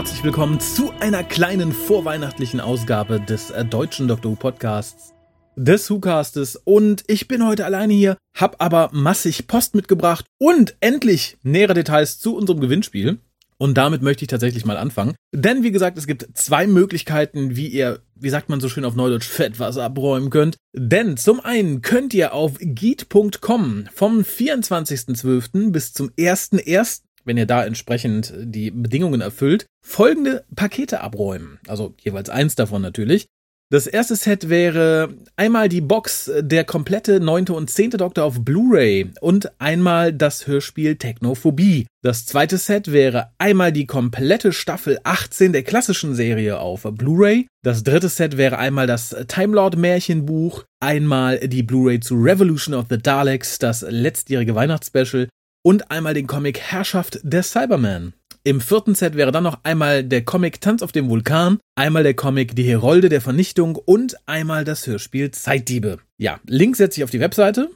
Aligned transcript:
Herzlich 0.00 0.24
willkommen 0.24 0.58
zu 0.60 0.92
einer 1.00 1.22
kleinen 1.22 1.72
vorweihnachtlichen 1.72 2.58
Ausgabe 2.58 3.20
des 3.20 3.50
äh, 3.50 3.66
deutschen 3.66 4.08
Dr. 4.08 4.32
Who 4.32 4.34
Podcasts, 4.34 5.12
des 5.56 5.90
WhoCastes 5.90 6.56
und 6.64 7.04
ich 7.06 7.28
bin 7.28 7.46
heute 7.46 7.66
alleine 7.66 7.92
hier, 7.92 8.16
hab 8.34 8.62
aber 8.62 8.88
massig 8.94 9.46
Post 9.46 9.74
mitgebracht 9.74 10.24
und 10.38 10.74
endlich 10.80 11.36
nähere 11.42 11.74
Details 11.74 12.18
zu 12.18 12.34
unserem 12.34 12.60
Gewinnspiel. 12.60 13.18
Und 13.58 13.76
damit 13.76 14.00
möchte 14.00 14.24
ich 14.24 14.28
tatsächlich 14.28 14.64
mal 14.64 14.78
anfangen. 14.78 15.16
Denn 15.34 15.62
wie 15.62 15.70
gesagt, 15.70 15.98
es 15.98 16.06
gibt 16.06 16.26
zwei 16.32 16.66
Möglichkeiten, 16.66 17.56
wie 17.56 17.68
ihr, 17.68 18.00
wie 18.14 18.30
sagt 18.30 18.48
man 18.48 18.58
so 18.58 18.70
schön 18.70 18.86
auf 18.86 18.94
Neudeutsch, 18.94 19.28
fett 19.28 19.58
was 19.58 19.76
abräumen 19.76 20.30
könnt. 20.30 20.56
Denn 20.74 21.18
zum 21.18 21.40
einen 21.40 21.82
könnt 21.82 22.14
ihr 22.14 22.32
auf 22.32 22.54
geet.com 22.58 23.84
vom 23.92 24.20
24.12. 24.20 25.72
bis 25.72 25.92
zum 25.92 26.08
1.1 26.12 27.02
wenn 27.24 27.36
ihr 27.36 27.46
da 27.46 27.64
entsprechend 27.64 28.32
die 28.36 28.70
Bedingungen 28.70 29.20
erfüllt, 29.20 29.66
folgende 29.84 30.44
Pakete 30.54 31.00
abräumen. 31.00 31.58
Also 31.68 31.94
jeweils 32.00 32.30
eins 32.30 32.54
davon 32.54 32.82
natürlich. 32.82 33.26
Das 33.72 33.86
erste 33.86 34.16
Set 34.16 34.48
wäre 34.48 35.14
einmal 35.36 35.68
die 35.68 35.80
Box 35.80 36.28
der 36.40 36.64
komplette 36.64 37.20
neunte 37.20 37.52
und 37.54 37.70
zehnte 37.70 37.98
Doktor 37.98 38.24
auf 38.24 38.44
Blu-ray 38.44 39.12
und 39.20 39.52
einmal 39.60 40.12
das 40.12 40.48
Hörspiel 40.48 40.96
Technophobie. 40.96 41.86
Das 42.02 42.26
zweite 42.26 42.58
Set 42.58 42.90
wäre 42.90 43.30
einmal 43.38 43.70
die 43.70 43.86
komplette 43.86 44.52
Staffel 44.52 44.98
18 45.04 45.52
der 45.52 45.62
klassischen 45.62 46.16
Serie 46.16 46.58
auf 46.58 46.82
Blu-ray. 46.82 47.46
Das 47.62 47.84
dritte 47.84 48.08
Set 48.08 48.36
wäre 48.36 48.58
einmal 48.58 48.88
das 48.88 49.14
Time 49.28 49.54
Lord 49.54 49.76
Märchenbuch, 49.76 50.64
einmal 50.80 51.38
die 51.38 51.62
Blu-ray 51.62 52.00
zu 52.00 52.16
Revolution 52.16 52.74
of 52.74 52.86
the 52.90 52.98
Daleks, 52.98 53.60
das 53.60 53.82
letztjährige 53.82 54.56
Weihnachtsspecial 54.56 55.28
und 55.62 55.90
einmal 55.90 56.14
den 56.14 56.26
Comic 56.26 56.58
Herrschaft 56.58 57.20
der 57.22 57.42
Cyberman. 57.42 58.14
Im 58.42 58.60
vierten 58.60 58.94
Set 58.94 59.16
wäre 59.16 59.32
dann 59.32 59.44
noch 59.44 59.60
einmal 59.64 60.02
der 60.02 60.24
Comic 60.24 60.60
Tanz 60.62 60.82
auf 60.82 60.92
dem 60.92 61.10
Vulkan, 61.10 61.58
einmal 61.74 62.02
der 62.02 62.14
Comic 62.14 62.56
Die 62.56 62.62
Herolde 62.62 63.10
der 63.10 63.20
Vernichtung 63.20 63.76
und 63.76 64.16
einmal 64.26 64.64
das 64.64 64.86
Hörspiel 64.86 65.30
Zeitdiebe. 65.30 65.98
Ja, 66.16 66.40
Link 66.46 66.76
setze 66.76 67.00
ich 67.00 67.04
auf 67.04 67.10
die 67.10 67.20
Webseite. 67.20 67.70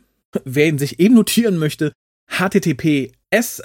Wer 0.44 0.68
ihn 0.68 0.78
sich 0.78 1.00
eben 1.00 1.14
notieren 1.14 1.58
möchte, 1.58 1.92
https 2.30 3.62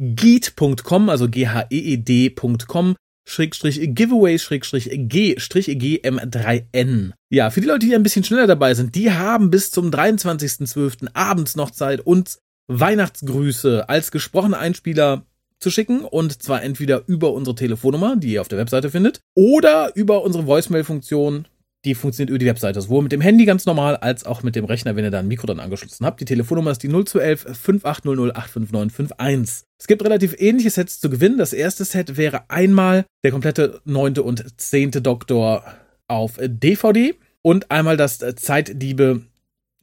geet.com, 0.00 1.08
also 1.08 1.28
g-h-e-e-d.com, 1.28 2.96
Schrägstrich 3.28 3.94
Giveaway 3.94 4.38
Schrägstrich 4.38 4.90
G 4.92 5.38
Strich 5.38 5.68
GM3N. 5.68 7.12
Ja, 7.30 7.50
für 7.50 7.60
die 7.60 7.66
Leute, 7.66 7.86
die 7.86 7.94
ein 7.94 8.02
bisschen 8.02 8.24
schneller 8.24 8.46
dabei 8.48 8.74
sind, 8.74 8.94
die 8.94 9.12
haben 9.12 9.50
bis 9.50 9.70
zum 9.70 9.90
23.12. 9.90 11.10
abends 11.14 11.54
noch 11.54 11.70
Zeit, 11.70 12.00
uns 12.00 12.40
Weihnachtsgrüße 12.70 13.88
als 13.88 14.12
gesprochene 14.12 14.56
Einspieler 14.56 15.24
zu 15.58 15.70
schicken 15.70 16.04
und 16.04 16.40
zwar 16.40 16.62
entweder 16.62 17.02
über 17.06 17.32
unsere 17.32 17.56
Telefonnummer, 17.56 18.16
die 18.16 18.32
ihr 18.34 18.40
auf 18.40 18.48
der 18.48 18.58
Webseite 18.58 18.90
findet, 18.90 19.20
oder 19.34 19.90
über 19.96 20.22
unsere 20.22 20.46
Voicemail-Funktion, 20.46 21.48
die 21.84 21.94
funktioniert 21.94 22.30
über 22.30 22.38
die 22.38 22.46
Webseite, 22.46 22.80
sowohl 22.80 23.02
mit 23.02 23.12
dem 23.12 23.20
Handy 23.20 23.44
ganz 23.44 23.66
normal 23.66 23.96
als 23.96 24.24
auch 24.24 24.42
mit 24.42 24.54
dem 24.54 24.64
Rechner, 24.64 24.94
wenn 24.94 25.04
ihr 25.04 25.10
da 25.10 25.18
ein 25.18 25.28
Mikro 25.28 25.46
dann 25.46 25.60
angeschlossen 25.60 26.06
habt. 26.06 26.20
Die 26.20 26.24
Telefonnummer 26.26 26.70
ist 26.70 26.82
die 26.82 26.88
0211 26.88 27.40
5800 27.58 28.36
85951. 28.36 29.64
Es 29.78 29.86
gibt 29.86 30.04
relativ 30.04 30.36
ähnliche 30.38 30.70
Sets 30.70 31.00
zu 31.00 31.10
gewinnen. 31.10 31.38
Das 31.38 31.52
erste 31.52 31.84
Set 31.84 32.16
wäre 32.16 32.48
einmal 32.48 33.04
der 33.24 33.32
komplette 33.32 33.80
neunte 33.84 34.22
und 34.22 34.60
zehnte 34.60 35.02
Doktor 35.02 35.64
auf 36.06 36.38
DVD 36.38 37.14
und 37.42 37.70
einmal 37.70 37.96
das 37.96 38.18
Zeitdiebe 38.18 39.22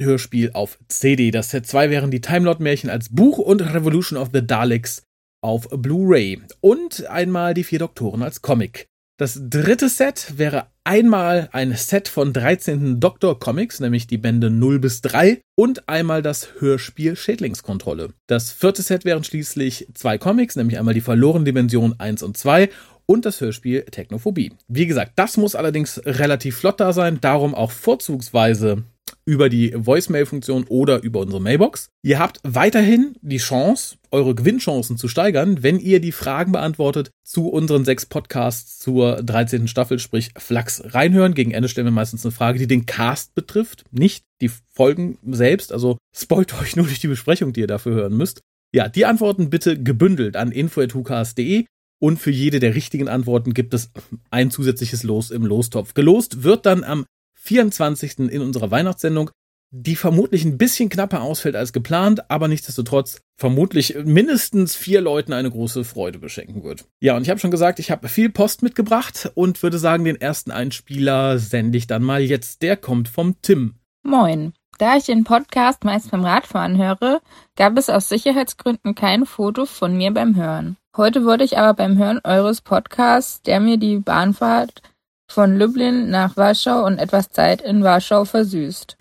Hörspiel 0.02 0.52
auf 0.54 0.78
CD. 0.88 1.32
Das 1.32 1.52
Set 1.52 1.66
2 1.66 1.90
wären 1.90 2.12
die 2.12 2.22
Timelord-Märchen 2.22 2.90
als 2.90 3.10
Buch 3.10 3.38
und 3.38 3.62
Revolution 3.62 4.20
of 4.20 4.30
the 4.34 4.46
Daleks 4.46 5.04
auf 5.42 5.68
Blu-ray. 5.70 6.42
Und 6.62 7.06
einmal 7.08 7.54
die 7.54 7.64
vier 7.64 7.80
Doktoren 7.80 8.24
als 8.24 8.42
Comic. 8.42 8.88
Das 9.20 9.40
dritte 9.50 9.90
Set 9.90 10.38
wäre 10.38 10.68
einmal 10.84 11.50
ein 11.52 11.76
Set 11.76 12.08
von 12.08 12.34
13. 12.34 13.00
Doktor 13.00 13.40
Comics, 13.40 13.80
nämlich 13.80 14.06
die 14.06 14.20
Bände 14.20 14.52
0 14.52 14.78
bis 14.78 15.02
3 15.02 15.42
und 15.56 15.90
einmal 15.90 16.22
das 16.22 16.50
Hörspiel 16.60 17.16
Schädlingskontrolle. 17.16 18.14
Das 18.28 18.52
vierte 18.52 18.84
Set 18.84 19.06
wären 19.06 19.24
schließlich 19.24 19.88
zwei 19.96 20.20
Comics, 20.20 20.56
nämlich 20.56 20.78
einmal 20.78 20.94
die 20.94 21.02
Verlorene 21.02 21.46
Dimension 21.46 21.96
1 21.98 22.22
und 22.22 22.38
2 22.38 22.70
und 23.08 23.26
das 23.26 23.42
Hörspiel 23.42 23.84
Technophobie. 23.84 24.54
Wie 24.68 24.86
gesagt, 24.86 25.14
das 25.16 25.38
muss 25.38 25.56
allerdings 25.56 26.00
relativ 26.06 26.58
flott 26.58 26.80
da 26.80 26.94
sein, 26.94 27.20
darum 27.20 27.56
auch 27.56 27.72
vorzugsweise 27.72 28.84
über 29.28 29.50
die 29.50 29.74
Voicemail-Funktion 29.76 30.64
oder 30.70 31.04
über 31.04 31.20
unsere 31.20 31.42
Mailbox. 31.42 31.90
Ihr 32.02 32.18
habt 32.18 32.40
weiterhin 32.44 33.16
die 33.22 33.40
Chance, 33.40 33.98
eure 34.10 34.34
Gewinnchancen 34.34 34.98
zu 34.98 35.10
steigern, 35.10 35.64
wenn 35.64 35.80
ihr 35.80 36.00
die 36.00 36.14
Fragen 36.14 36.54
beantwortet 36.54 37.12
zu 37.26 37.50
unseren 37.50 37.84
sechs 37.84 38.06
Podcasts 38.06 38.80
zur 38.80 39.22
13. 39.22 39.68
Staffel, 39.68 40.00
sprich 40.00 40.32
Flachs 40.38 40.82
reinhören. 40.86 41.34
Gegen 41.34 41.52
Ende 41.52 41.68
stellen 41.68 41.88
wir 41.88 41.92
meistens 41.92 42.26
eine 42.26 42.32
Frage, 42.32 42.58
die 42.58 42.68
den 42.68 42.86
Cast 42.86 43.36
betrifft, 43.36 43.84
nicht 43.92 44.24
die 44.40 44.50
Folgen 44.74 45.18
selbst. 45.30 45.74
Also 45.74 45.98
spoilt 46.16 46.54
euch 46.62 46.78
nur 46.78 46.86
durch 46.86 47.00
die 47.00 47.10
Besprechung, 47.10 47.52
die 47.52 47.60
ihr 47.60 47.68
dafür 47.68 47.96
hören 47.96 48.16
müsst. 48.16 48.40
Ja, 48.74 48.88
die 48.88 49.06
Antworten 49.06 49.50
bitte 49.50 49.82
gebündelt 49.82 50.38
an 50.38 50.54
info.hucast.de 50.54 51.66
und 52.00 52.18
für 52.18 52.32
jede 52.32 52.60
der 52.62 52.76
richtigen 52.76 53.10
Antworten 53.10 53.54
gibt 53.54 53.74
es 53.74 53.92
ein 54.30 54.52
zusätzliches 54.52 55.04
Los 55.04 55.32
im 55.32 55.46
Lostopf. 55.46 55.94
Gelost 55.96 56.44
wird 56.44 56.66
dann 56.66 56.86
am 56.86 57.06
24. 57.48 58.20
in 58.20 58.42
unserer 58.42 58.72
Weihnachtssendung, 58.72 59.32
die 59.72 59.96
vermutlich 59.96 60.46
ein 60.46 60.58
bisschen 60.58 60.90
knapper 60.90 61.22
ausfällt 61.22 61.56
als 61.56 61.74
geplant, 61.74 62.30
aber 62.30 62.48
nichtsdestotrotz 62.48 63.22
vermutlich 63.38 63.96
mindestens 64.06 64.76
vier 64.76 65.02
Leuten 65.02 65.34
eine 65.34 65.52
große 65.52 65.84
Freude 65.84 66.20
beschenken 66.20 66.64
wird. 66.64 66.86
Ja, 67.02 67.16
und 67.16 67.24
ich 67.24 67.30
habe 67.30 67.40
schon 67.40 67.52
gesagt, 67.52 67.80
ich 67.80 67.92
habe 67.92 68.08
viel 68.08 68.30
Post 68.30 68.64
mitgebracht 68.64 69.32
und 69.36 69.62
würde 69.64 69.78
sagen, 69.78 70.06
den 70.06 70.20
ersten 70.20 70.52
Einspieler 70.52 71.38
sende 71.40 71.78
ich 71.78 71.88
dann 71.88 72.04
mal 72.04 72.22
jetzt. 72.22 72.62
Der 72.62 72.78
kommt 72.78 73.10
vom 73.10 73.36
Tim. 73.42 73.76
Moin. 74.04 74.54
Da 74.78 74.96
ich 74.96 75.06
den 75.06 75.24
Podcast 75.24 75.84
meist 75.84 76.12
beim 76.12 76.24
Radfahren 76.24 76.78
höre, 76.78 77.22
gab 77.56 77.78
es 77.78 77.90
aus 77.90 78.10
Sicherheitsgründen 78.10 78.94
kein 78.94 79.26
Foto 79.26 79.66
von 79.66 79.98
mir 79.98 80.14
beim 80.14 80.36
Hören. 80.36 80.78
Heute 80.96 81.26
wurde 81.26 81.44
ich 81.44 81.58
aber 81.58 81.74
beim 81.74 81.98
Hören 81.98 82.22
eures 82.24 82.62
Podcasts, 82.62 83.42
der 83.42 83.60
mir 83.60 83.78
die 83.78 83.98
Bahnfahrt 83.98 84.84
von 85.30 85.58
Lublin 85.58 86.10
nach 86.10 86.38
Warschau 86.38 86.86
und 86.86 87.00
etwas 87.00 87.30
Zeit 87.30 87.62
in 87.62 87.84
Warschau 87.84 88.26
versüßt. 88.26 88.98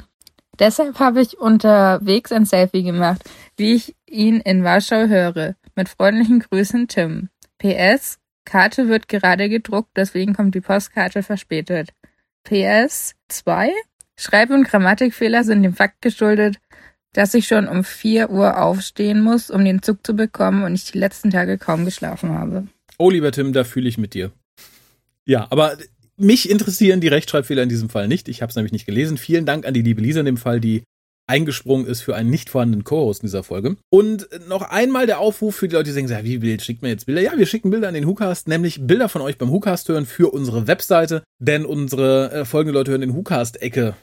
Deshalb 0.58 0.98
habe 0.98 1.20
ich 1.20 1.38
unterwegs 1.38 2.32
ein 2.32 2.46
Selfie 2.46 2.82
gemacht, 2.82 3.22
wie 3.56 3.74
ich 3.74 3.94
ihn 4.06 4.40
in 4.40 4.64
Warschau 4.64 5.06
höre. 5.06 5.54
Mit 5.74 5.88
freundlichen 5.88 6.40
Grüßen 6.40 6.88
Tim. 6.88 7.28
PS, 7.58 8.18
Karte 8.44 8.88
wird 8.88 9.08
gerade 9.08 9.48
gedruckt, 9.48 9.90
deswegen 9.96 10.34
kommt 10.34 10.54
die 10.54 10.60
Postkarte 10.60 11.22
verspätet. 11.22 11.90
PS 12.44 13.14
2, 13.28 13.72
Schreib- 14.18 14.50
und 14.50 14.64
Grammatikfehler 14.64 15.44
sind 15.44 15.62
dem 15.62 15.74
Fakt 15.74 16.00
geschuldet, 16.00 16.58
dass 17.12 17.34
ich 17.34 17.46
schon 17.46 17.66
um 17.66 17.82
4 17.82 18.30
Uhr 18.30 18.62
aufstehen 18.62 19.20
muss, 19.20 19.50
um 19.50 19.64
den 19.64 19.82
Zug 19.82 20.06
zu 20.06 20.14
bekommen 20.14 20.64
und 20.64 20.74
ich 20.74 20.90
die 20.90 20.98
letzten 20.98 21.30
Tage 21.30 21.58
kaum 21.58 21.84
geschlafen 21.84 22.30
habe. 22.30 22.68
Oh, 22.98 23.10
lieber 23.10 23.32
Tim, 23.32 23.52
da 23.52 23.64
fühle 23.64 23.88
ich 23.88 23.98
mit 23.98 24.14
dir. 24.14 24.32
Ja, 25.24 25.48
aber 25.50 25.76
mich 26.16 26.50
interessieren 26.50 27.00
die 27.00 27.08
Rechtschreibfehler 27.08 27.62
in 27.62 27.68
diesem 27.68 27.88
Fall 27.88 28.08
nicht. 28.08 28.28
Ich 28.28 28.42
habe 28.42 28.50
es 28.50 28.56
nämlich 28.56 28.72
nicht 28.72 28.86
gelesen. 28.86 29.16
Vielen 29.16 29.46
Dank 29.46 29.66
an 29.66 29.74
die 29.74 29.82
liebe 29.82 30.00
Lisa 30.00 30.20
in 30.20 30.26
dem 30.26 30.36
Fall, 30.36 30.60
die 30.60 30.82
eingesprungen 31.28 31.86
ist 31.86 32.02
für 32.02 32.14
einen 32.14 32.30
nicht 32.30 32.50
vorhandenen 32.50 32.84
Co-Host 32.84 33.22
in 33.22 33.26
dieser 33.26 33.42
Folge. 33.42 33.76
Und 33.90 34.28
noch 34.48 34.62
einmal 34.62 35.06
der 35.06 35.18
Aufruf 35.18 35.56
für 35.56 35.68
die 35.68 35.74
Leute, 35.74 35.92
die 35.92 36.06
sagen, 36.06 36.24
wie 36.24 36.38
Bild, 36.38 36.62
schickt 36.62 36.82
mir 36.82 36.88
jetzt 36.88 37.06
Bilder? 37.06 37.20
Ja, 37.20 37.36
wir 37.36 37.46
schicken 37.46 37.70
Bilder 37.70 37.88
an 37.88 37.94
den 37.94 38.06
WhoCast, 38.06 38.48
nämlich 38.48 38.86
Bilder 38.86 39.08
von 39.08 39.22
euch 39.22 39.36
beim 39.36 39.50
WhoCast 39.50 39.88
hören 39.88 40.06
für 40.06 40.32
unsere 40.32 40.66
Webseite, 40.68 41.24
denn 41.40 41.66
unsere 41.66 42.30
äh, 42.30 42.44
folgende 42.44 42.78
Leute 42.78 42.92
hören 42.92 43.00
den 43.00 43.14
WhoCast-Ecke 43.14 43.96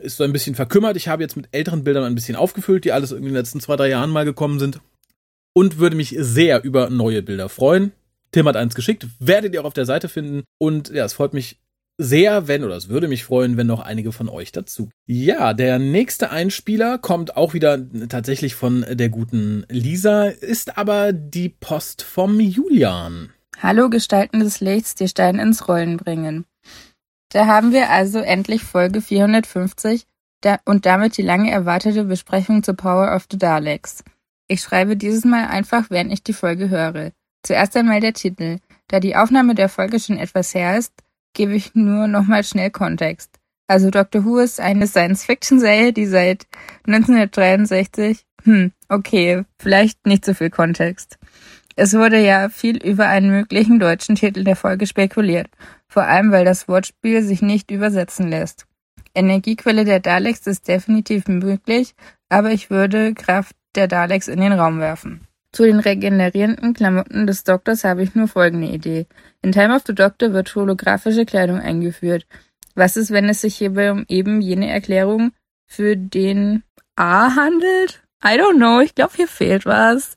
ist 0.00 0.16
so 0.16 0.24
ein 0.24 0.32
bisschen 0.32 0.54
verkümmert. 0.54 0.96
Ich 0.96 1.08
habe 1.08 1.22
jetzt 1.22 1.36
mit 1.36 1.48
älteren 1.52 1.84
Bildern 1.84 2.04
ein 2.04 2.14
bisschen 2.14 2.36
aufgefüllt, 2.36 2.84
die 2.84 2.92
alles 2.92 3.10
irgendwie 3.10 3.28
in 3.28 3.34
den 3.34 3.40
letzten 3.40 3.60
zwei, 3.60 3.76
drei 3.76 3.88
Jahren 3.88 4.10
mal 4.10 4.24
gekommen 4.24 4.58
sind. 4.58 4.80
Und 5.52 5.78
würde 5.78 5.96
mich 5.96 6.14
sehr 6.18 6.62
über 6.62 6.90
neue 6.90 7.22
Bilder 7.22 7.48
freuen. 7.48 7.92
Tim 8.32 8.46
hat 8.46 8.56
eins 8.56 8.74
geschickt, 8.74 9.06
werdet 9.18 9.54
ihr 9.54 9.60
auch 9.60 9.66
auf 9.66 9.74
der 9.74 9.86
Seite 9.86 10.08
finden. 10.08 10.44
Und 10.58 10.90
ja, 10.90 11.04
es 11.04 11.14
freut 11.14 11.34
mich 11.34 11.60
sehr, 11.98 12.48
wenn, 12.48 12.64
oder 12.64 12.76
es 12.76 12.88
würde 12.88 13.08
mich 13.08 13.24
freuen, 13.24 13.56
wenn 13.56 13.66
noch 13.66 13.80
einige 13.80 14.12
von 14.12 14.28
euch 14.28 14.52
dazu. 14.52 14.88
Ja, 15.06 15.52
der 15.52 15.78
nächste 15.78 16.30
Einspieler 16.30 16.98
kommt 16.98 17.36
auch 17.36 17.52
wieder 17.52 17.78
tatsächlich 18.08 18.54
von 18.54 18.86
der 18.88 19.10
guten 19.10 19.66
Lisa, 19.68 20.24
ist 20.24 20.78
aber 20.78 21.12
die 21.12 21.50
Post 21.50 22.02
vom 22.02 22.40
Julian. 22.40 23.30
Hallo 23.58 23.90
Gestalten 23.90 24.40
des 24.40 24.60
Lichts, 24.60 24.94
die 24.94 25.08
Stein 25.08 25.38
ins 25.38 25.68
Rollen 25.68 25.98
bringen. 25.98 26.46
Da 27.32 27.46
haben 27.46 27.72
wir 27.72 27.90
also 27.90 28.18
endlich 28.18 28.62
Folge 28.62 29.02
450 29.02 30.06
und 30.64 30.86
damit 30.86 31.18
die 31.18 31.22
lange 31.22 31.50
erwartete 31.50 32.04
Besprechung 32.04 32.62
zur 32.62 32.74
Power 32.74 33.14
of 33.14 33.26
the 33.30 33.36
Daleks. 33.36 34.02
Ich 34.48 34.62
schreibe 34.62 34.96
dieses 34.96 35.24
Mal 35.24 35.46
einfach, 35.46 35.90
während 35.90 36.12
ich 36.12 36.22
die 36.22 36.32
Folge 36.32 36.70
höre. 36.70 37.12
Zuerst 37.42 37.76
einmal 37.76 38.00
der 38.00 38.12
Titel. 38.12 38.58
Da 38.88 39.00
die 39.00 39.16
Aufnahme 39.16 39.54
der 39.54 39.68
Folge 39.68 40.00
schon 40.00 40.18
etwas 40.18 40.54
her 40.54 40.76
ist, 40.76 40.92
gebe 41.32 41.54
ich 41.54 41.74
nur 41.74 42.08
nochmal 42.08 42.44
schnell 42.44 42.70
Kontext. 42.70 43.38
Also 43.66 43.90
Doctor 43.90 44.24
Who 44.24 44.38
ist 44.38 44.60
eine 44.60 44.88
Science-Fiction-Serie, 44.88 45.92
die 45.92 46.06
seit 46.06 46.46
1963, 46.86 48.26
hm, 48.42 48.72
okay, 48.88 49.44
vielleicht 49.58 50.06
nicht 50.06 50.24
so 50.24 50.34
viel 50.34 50.50
Kontext. 50.50 51.18
Es 51.76 51.94
wurde 51.94 52.18
ja 52.20 52.48
viel 52.48 52.76
über 52.84 53.06
einen 53.06 53.30
möglichen 53.30 53.78
deutschen 53.78 54.16
Titel 54.16 54.42
der 54.42 54.56
Folge 54.56 54.86
spekuliert, 54.86 55.48
vor 55.88 56.02
allem 56.02 56.32
weil 56.32 56.44
das 56.44 56.66
Wortspiel 56.66 57.22
sich 57.22 57.42
nicht 57.42 57.70
übersetzen 57.70 58.28
lässt. 58.28 58.66
Energiequelle 59.14 59.84
der 59.84 60.00
Daleks 60.00 60.46
ist 60.46 60.68
definitiv 60.68 61.28
möglich, 61.28 61.94
aber 62.28 62.50
ich 62.50 62.70
würde 62.70 63.14
Kraft 63.14 63.54
der 63.76 63.88
Daleks 63.88 64.28
in 64.28 64.40
den 64.40 64.52
Raum 64.52 64.80
werfen. 64.80 65.26
Zu 65.52 65.64
den 65.64 65.80
regenerierenden 65.80 66.74
Klamotten 66.74 67.26
des 67.26 67.42
Doktors 67.44 67.82
habe 67.82 68.02
ich 68.02 68.14
nur 68.14 68.28
folgende 68.28 68.68
Idee. 68.68 69.06
In 69.42 69.52
Time 69.52 69.74
of 69.74 69.82
the 69.86 69.94
Doctor 69.94 70.32
wird 70.32 70.54
holographische 70.54 71.26
Kleidung 71.26 71.58
eingeführt. 71.58 72.26
Was 72.74 72.96
ist, 72.96 73.10
wenn 73.10 73.28
es 73.28 73.40
sich 73.40 73.56
hierbei 73.56 73.90
um 73.90 74.04
eben 74.08 74.40
jene 74.40 74.70
Erklärung 74.70 75.32
für 75.66 75.96
den 75.96 76.62
A 76.94 77.34
handelt? 77.34 78.02
I 78.24 78.38
don't 78.38 78.56
know, 78.56 78.80
ich 78.80 78.94
glaube, 78.94 79.12
hier 79.16 79.26
fehlt 79.26 79.66
was. 79.66 80.14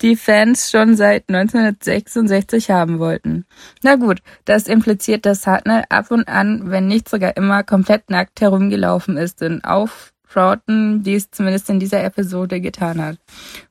Die 0.00 0.16
Fans 0.16 0.70
schon 0.70 0.96
seit 0.96 1.28
1966 1.28 2.70
haben 2.70 2.98
wollten. 2.98 3.44
Na 3.82 3.96
gut, 3.96 4.22
das 4.44 4.66
impliziert, 4.66 5.26
dass 5.26 5.46
Hartnell 5.46 5.84
ab 5.88 6.10
und 6.10 6.26
an, 6.26 6.70
wenn 6.70 6.88
nicht 6.88 7.08
sogar 7.08 7.36
immer, 7.36 7.64
komplett 7.64 8.10
nackt 8.10 8.40
herumgelaufen 8.40 9.16
ist 9.16 9.42
und 9.42 9.62
auf 9.64 10.13
Broughton 10.34 11.04
dies 11.04 11.30
zumindest 11.30 11.70
in 11.70 11.78
dieser 11.78 12.02
Episode 12.02 12.60
getan 12.60 13.00
hat. 13.00 13.18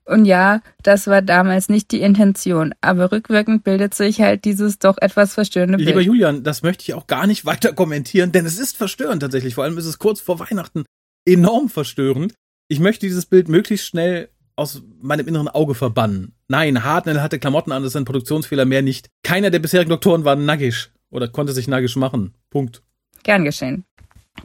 Und 0.06 0.26
ja, 0.26 0.62
das 0.82 1.08
war 1.08 1.22
damals 1.22 1.68
nicht 1.68 1.92
die 1.92 2.02
Intention, 2.02 2.74
aber 2.82 3.12
rückwirkend 3.12 3.64
bildet 3.64 3.94
sich 3.94 4.22
halt 4.22 4.46
dieses 4.46 4.80
doch 4.80 4.98
etwas 5.00 5.34
verstörende 5.34 5.78
Bild. 5.78 5.90
Lieber 5.90 6.02
Julian, 6.02 6.44
das 6.44 6.64
möchte 6.64 6.84
ich 6.84 6.94
auch 6.94 7.08
gar 7.08 7.28
nicht 7.28 7.46
weiter 7.46 7.74
kommentieren, 7.74 8.32
denn 8.32 8.46
es 8.46 8.58
ist 8.58 8.78
verstörend 8.78 9.22
tatsächlich. 9.22 9.56
Vor 9.56 9.66
allem 9.66 9.78
ist 9.78 9.86
es 9.86 10.00
kurz 10.00 10.22
vor 10.22 10.40
Weihnachten 10.40 10.86
enorm 11.26 11.70
verstörend. 11.70 12.34
Ich 12.70 12.80
möchte 12.80 13.06
dieses 13.06 13.26
Bild 13.26 13.50
möglichst 13.50 13.86
schnell 13.86 14.30
aus 14.56 14.84
meinem 15.02 15.28
inneren 15.28 15.50
Auge 15.50 15.76
verbannen. 15.76 16.34
Nein, 16.48 16.84
Hartnell 16.84 17.22
hatte 17.22 17.40
Klamotten 17.40 17.72
an, 17.72 17.84
das 17.84 17.92
ist 17.92 17.98
ein 17.98 18.06
Produktionsfehler, 18.06 18.66
mehr 18.66 18.82
nicht. 18.82 19.10
Keiner 19.24 19.50
der 19.50 19.60
bisherigen 19.60 19.90
Doktoren 19.90 20.26
war 20.26 20.36
naggisch 20.36 20.92
oder 21.10 21.28
konnte 21.28 21.54
sich 21.54 21.68
naggisch 21.68 21.96
machen. 21.96 22.34
Punkt. 22.50 22.84
Gern 23.24 23.46
geschehen. 23.46 23.86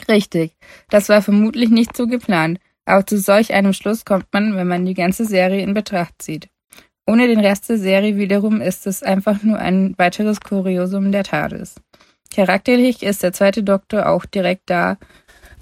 Richtig. 0.06 0.52
Das 0.90 1.08
war 1.08 1.22
vermutlich 1.22 1.70
nicht 1.70 1.96
so 1.96 2.06
geplant, 2.06 2.60
aber 2.84 3.06
zu 3.06 3.18
solch 3.18 3.52
einem 3.52 3.72
Schluss 3.72 4.04
kommt 4.04 4.26
man, 4.32 4.56
wenn 4.56 4.68
man 4.68 4.86
die 4.86 4.94
ganze 4.94 5.24
Serie 5.24 5.62
in 5.62 5.74
Betracht 5.74 6.22
zieht. 6.22 6.48
Ohne 7.06 7.26
den 7.26 7.40
Rest 7.40 7.68
der 7.70 7.78
Serie 7.78 8.16
wiederum 8.16 8.60
ist 8.60 8.86
es 8.86 9.02
einfach 9.02 9.42
nur 9.42 9.58
ein 9.58 9.94
weiteres 9.96 10.40
Kuriosum 10.40 11.10
der 11.10 11.24
TARDIS. 11.24 11.76
Charakterlich 12.34 13.02
ist 13.02 13.22
der 13.22 13.32
zweite 13.32 13.62
Doktor 13.62 14.08
auch 14.08 14.26
direkt 14.26 14.68
da, 14.68 14.98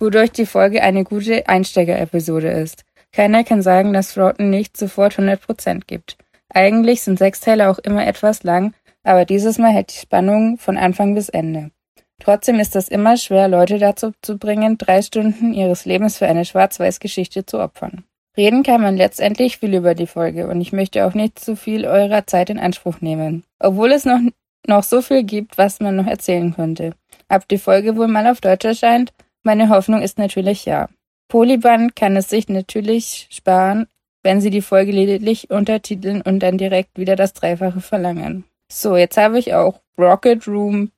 wodurch 0.00 0.32
die 0.32 0.46
Folge 0.46 0.82
eine 0.82 1.04
gute 1.04 1.48
Einsteiger-Episode 1.48 2.48
ist. 2.48 2.84
Keiner 3.12 3.44
kann 3.44 3.62
sagen, 3.62 3.92
dass 3.92 4.12
Froughton 4.12 4.50
nicht 4.50 4.76
sofort 4.76 5.14
100% 5.14 5.82
gibt. 5.86 6.18
Eigentlich 6.48 7.02
sind 7.02 7.18
sechs 7.18 7.40
Teile 7.40 7.70
auch 7.70 7.78
immer 7.78 8.06
etwas 8.06 8.42
lang, 8.42 8.74
aber 9.04 9.24
dieses 9.24 9.58
Mal 9.58 9.72
hält 9.72 9.94
die 9.94 10.00
Spannung 10.00 10.58
von 10.58 10.76
Anfang 10.76 11.14
bis 11.14 11.28
Ende. 11.28 11.70
Trotzdem 12.18 12.58
ist 12.58 12.74
es 12.76 12.88
immer 12.88 13.16
schwer, 13.16 13.48
Leute 13.48 13.78
dazu 13.78 14.12
zu 14.22 14.38
bringen, 14.38 14.78
drei 14.78 15.02
Stunden 15.02 15.52
ihres 15.52 15.84
Lebens 15.84 16.18
für 16.18 16.26
eine 16.26 16.44
Schwarz-Weiß-Geschichte 16.44 17.46
zu 17.46 17.60
opfern. 17.60 18.04
Reden 18.36 18.62
kann 18.62 18.82
man 18.82 18.96
letztendlich 18.96 19.58
viel 19.58 19.74
über 19.74 19.94
die 19.94 20.06
Folge 20.06 20.48
und 20.48 20.60
ich 20.60 20.72
möchte 20.72 21.06
auch 21.06 21.14
nicht 21.14 21.38
zu 21.38 21.56
viel 21.56 21.86
eurer 21.86 22.26
Zeit 22.26 22.50
in 22.50 22.58
Anspruch 22.58 23.00
nehmen. 23.00 23.44
Obwohl 23.58 23.92
es 23.92 24.04
noch, 24.04 24.20
noch 24.66 24.82
so 24.82 25.00
viel 25.00 25.22
gibt, 25.22 25.56
was 25.56 25.80
man 25.80 25.96
noch 25.96 26.06
erzählen 26.06 26.54
könnte. 26.54 26.92
Ob 27.28 27.48
die 27.48 27.58
Folge 27.58 27.96
wohl 27.96 28.08
mal 28.08 28.26
auf 28.26 28.40
Deutsch 28.40 28.64
erscheint? 28.64 29.12
Meine 29.42 29.68
Hoffnung 29.68 30.02
ist 30.02 30.18
natürlich 30.18 30.66
ja. 30.66 30.88
Polyband 31.28 31.96
kann 31.96 32.16
es 32.16 32.28
sich 32.28 32.48
natürlich 32.48 33.28
sparen, 33.30 33.86
wenn 34.22 34.40
sie 34.40 34.50
die 34.50 34.62
Folge 34.62 34.92
lediglich 34.92 35.50
untertiteln 35.50 36.20
und 36.20 36.40
dann 36.40 36.58
direkt 36.58 36.98
wieder 36.98 37.16
das 37.16 37.32
Dreifache 37.32 37.80
verlangen. 37.80 38.44
So, 38.70 38.96
jetzt 38.96 39.16
habe 39.16 39.38
ich 39.38 39.54
auch 39.54 39.80
Rocket 39.98 40.46
Room 40.46 40.90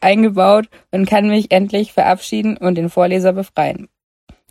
Eingebaut 0.00 0.68
und 0.90 1.08
kann 1.08 1.28
mich 1.28 1.50
endlich 1.50 1.92
verabschieden 1.92 2.56
und 2.56 2.76
den 2.76 2.90
Vorleser 2.90 3.32
befreien. 3.32 3.88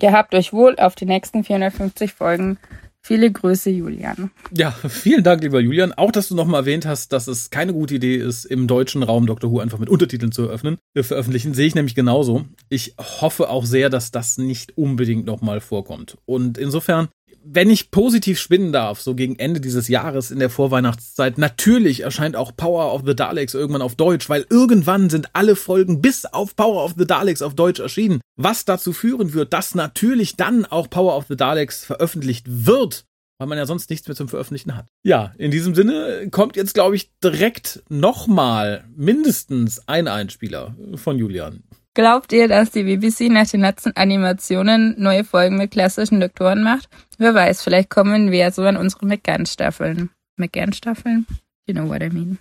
Ihr 0.01 0.11
habt 0.11 0.35
euch 0.35 0.51
wohl 0.51 0.75
auf 0.77 0.95
die 0.95 1.05
nächsten 1.05 1.43
450 1.43 2.13
Folgen. 2.13 2.57
Viele 3.01 3.31
Grüße, 3.31 3.69
Julian. 3.69 4.31
Ja, 4.51 4.71
vielen 4.71 5.23
Dank, 5.23 5.43
lieber 5.43 5.59
Julian. 5.59 5.93
Auch, 5.93 6.11
dass 6.11 6.27
du 6.27 6.35
nochmal 6.35 6.61
erwähnt 6.61 6.87
hast, 6.87 7.13
dass 7.13 7.27
es 7.27 7.51
keine 7.51 7.71
gute 7.71 7.93
Idee 7.93 8.15
ist, 8.15 8.45
im 8.45 8.65
deutschen 8.65 9.03
Raum 9.03 9.27
Doctor 9.27 9.51
Who 9.51 9.59
einfach 9.59 9.77
mit 9.77 9.89
Untertiteln 9.89 10.31
zu 10.31 10.41
eröffnen, 10.41 10.79
äh, 10.95 11.03
veröffentlichen, 11.03 11.53
sehe 11.53 11.67
ich 11.67 11.75
nämlich 11.75 11.93
genauso. 11.93 12.45
Ich 12.67 12.95
hoffe 12.97 13.49
auch 13.51 13.65
sehr, 13.65 13.91
dass 13.91 14.09
das 14.09 14.39
nicht 14.39 14.75
unbedingt 14.75 15.27
nochmal 15.27 15.61
vorkommt. 15.61 16.17
Und 16.25 16.57
insofern 16.57 17.09
wenn 17.47 17.69
ich 17.69 17.91
positiv 17.91 18.39
spinnen 18.39 18.71
darf, 18.71 18.99
so 19.01 19.13
gegen 19.13 19.37
Ende 19.37 19.61
dieses 19.61 19.87
Jahres 19.87 20.31
in 20.31 20.39
der 20.39 20.49
Vorweihnachtszeit, 20.49 21.37
natürlich 21.37 22.01
erscheint 22.01 22.35
auch 22.35 22.55
Power 22.55 22.93
of 22.93 23.03
the 23.05 23.15
Daleks 23.15 23.53
irgendwann 23.53 23.83
auf 23.83 23.95
Deutsch, 23.95 24.29
weil 24.29 24.45
irgendwann 24.49 25.09
sind 25.09 25.29
alle 25.33 25.55
Folgen 25.55 26.01
bis 26.01 26.25
auf 26.25 26.55
Power 26.55 26.83
of 26.83 26.95
the 26.97 27.05
Daleks 27.05 27.41
auf 27.41 27.53
Deutsch 27.53 27.79
erschienen, 27.79 28.19
was 28.35 28.65
dazu 28.65 28.93
führen 28.93 29.33
wird, 29.33 29.53
dass 29.53 29.75
natürlich 29.75 30.35
dann 30.35 30.65
auch 30.65 30.89
Power 30.89 31.15
of 31.15 31.25
the 31.29 31.37
Daleks 31.37 31.85
veröffentlicht 31.85 32.45
wird, 32.47 33.05
weil 33.37 33.47
man 33.47 33.57
ja 33.57 33.65
sonst 33.65 33.89
nichts 33.89 34.07
mehr 34.07 34.15
zum 34.15 34.27
Veröffentlichen 34.27 34.75
hat. 34.75 34.87
Ja, 35.03 35.33
in 35.37 35.51
diesem 35.51 35.75
Sinne 35.75 36.29
kommt 36.31 36.55
jetzt, 36.55 36.73
glaube 36.73 36.95
ich, 36.95 37.11
direkt 37.23 37.83
nochmal 37.89 38.85
mindestens 38.95 39.87
ein 39.87 40.07
Einspieler 40.07 40.75
von 40.95 41.17
Julian. 41.17 41.63
Glaubt 41.95 42.33
ihr, 42.33 42.49
dass 42.49 42.71
die 42.71 42.83
BBC 42.83 43.31
nach 43.31 43.47
den 43.47 43.61
letzten 43.61 43.93
Animationen 43.95 44.95
neue 44.97 45.23
Folgen 45.23 45.55
mit 45.55 45.71
klassischen 45.71 46.19
Doktoren 46.19 46.61
macht? 46.61 46.89
Wer 47.17 47.33
weiß, 47.33 47.63
vielleicht 47.63 47.89
kommen 47.89 48.31
wir 48.31 48.51
so 48.51 48.63
an 48.63 48.75
unsere 48.75 49.05
McGann-Staffeln. 49.05 50.09
McGann-Staffeln? 50.35 51.25
You 51.65 51.73
know 51.73 51.87
what 51.87 52.03
I 52.03 52.09
mean. 52.09 52.37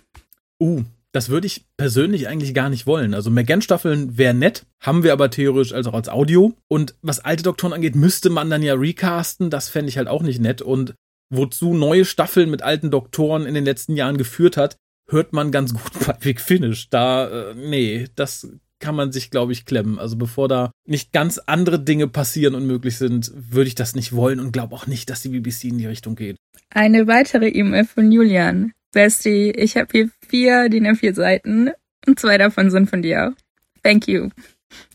Uh, 0.61 0.83
das 1.13 1.29
würde 1.29 1.47
ich 1.47 1.63
persönlich 1.77 2.27
eigentlich 2.27 2.53
gar 2.53 2.69
nicht 2.69 2.85
wollen. 2.85 3.13
Also 3.13 3.31
McGann-Staffeln 3.31 4.17
wäre 4.17 4.33
nett, 4.33 4.65
haben 4.81 5.03
wir 5.03 5.13
aber 5.13 5.29
theoretisch 5.29 5.71
also 5.71 5.91
auch 5.91 5.95
als 5.95 6.09
Audio. 6.09 6.53
Und 6.67 6.95
was 7.01 7.21
alte 7.23 7.43
Doktoren 7.43 7.71
angeht, 7.71 7.95
müsste 7.95 8.29
man 8.29 8.49
dann 8.49 8.61
ja 8.61 8.73
recasten. 8.73 9.49
Das 9.49 9.69
fände 9.69 9.87
ich 9.87 9.97
halt 9.97 10.09
auch 10.09 10.21
nicht 10.21 10.41
nett. 10.41 10.61
Und 10.61 10.95
wozu 11.29 11.73
neue 11.73 12.03
Staffeln 12.03 12.49
mit 12.49 12.61
alten 12.61 12.91
Doktoren 12.91 13.45
in 13.45 13.53
den 13.53 13.63
letzten 13.63 13.95
Jahren 13.95 14.17
geführt 14.17 14.57
hat, 14.57 14.75
hört 15.09 15.31
man 15.31 15.51
ganz 15.51 15.73
gut 15.81 16.05
bei 16.05 16.11
Big 16.11 16.41
Finish. 16.41 16.89
Da, 16.89 17.51
äh, 17.51 17.55
nee, 17.55 18.09
das 18.15 18.49
kann 18.85 18.95
man 18.95 19.11
sich, 19.11 19.31
glaube 19.31 19.51
ich, 19.51 19.65
klemmen. 19.65 19.97
Also 19.97 20.15
bevor 20.15 20.47
da 20.47 20.71
nicht 20.85 21.11
ganz 21.11 21.39
andere 21.39 21.79
Dinge 21.79 22.07
passieren 22.07 22.53
und 22.53 22.67
möglich 22.67 22.97
sind, 22.97 23.31
würde 23.33 23.67
ich 23.67 23.73
das 23.73 23.95
nicht 23.95 24.15
wollen 24.15 24.39
und 24.39 24.51
glaube 24.51 24.75
auch 24.75 24.85
nicht, 24.85 25.09
dass 25.09 25.23
die 25.23 25.29
BBC 25.29 25.65
in 25.65 25.79
die 25.79 25.87
Richtung 25.87 26.15
geht. 26.15 26.37
Eine 26.69 27.07
weitere 27.07 27.47
E-Mail 27.47 27.85
von 27.85 28.11
Julian. 28.11 28.73
Bestie, 28.91 29.49
ich 29.49 29.75
habe 29.75 29.87
hier 29.91 30.09
vier 30.27 30.69
DIN 30.69 30.85
A4 30.85 31.15
Seiten 31.15 31.71
und 32.05 32.19
zwei 32.19 32.37
davon 32.37 32.69
sind 32.69 32.87
von 32.87 33.01
dir. 33.01 33.33
Thank 33.81 34.07
you. 34.07 34.29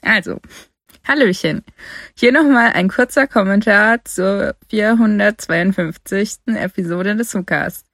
Also, 0.02 0.38
Hallöchen. 1.04 1.64
Hier 2.16 2.30
nochmal 2.30 2.75
ein 2.75 2.88
kurzer 2.88 3.26
Kommentar 3.26 4.04
zur 4.04 4.54
452. 4.68 6.38
Episode 6.47 7.16
des 7.16 7.32
Sucast. 7.32 7.87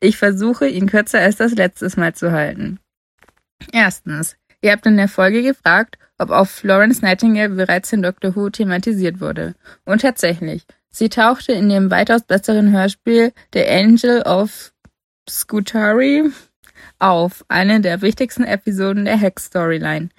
Ich 0.00 0.16
versuche, 0.16 0.66
ihn 0.66 0.86
kürzer 0.86 1.20
als 1.20 1.36
das 1.36 1.52
letztes 1.52 1.98
Mal 1.98 2.14
zu 2.14 2.32
halten. 2.32 2.78
Erstens, 3.72 4.36
Ihr 4.62 4.72
habt 4.72 4.86
in 4.86 4.96
der 4.96 5.08
Folge 5.08 5.42
gefragt, 5.42 5.98
ob 6.18 6.30
auch 6.30 6.46
Florence 6.46 7.02
Nightingale 7.02 7.50
bereits 7.50 7.92
in 7.92 8.02
Doctor 8.02 8.36
Who 8.36 8.48
thematisiert 8.48 9.20
wurde. 9.20 9.54
Und 9.84 10.02
tatsächlich, 10.02 10.64
sie 10.88 11.08
tauchte 11.08 11.52
in 11.52 11.68
dem 11.68 11.90
weitaus 11.90 12.22
besseren 12.22 12.72
Hörspiel 12.72 13.32
The 13.52 13.66
Angel 13.66 14.22
of 14.22 14.72
Scutari 15.28 16.30
auf, 16.98 17.44
eine 17.48 17.80
der 17.80 18.02
wichtigsten 18.02 18.44
Episoden 18.44 19.04
der 19.04 19.16
Hex-Storyline. 19.16 20.10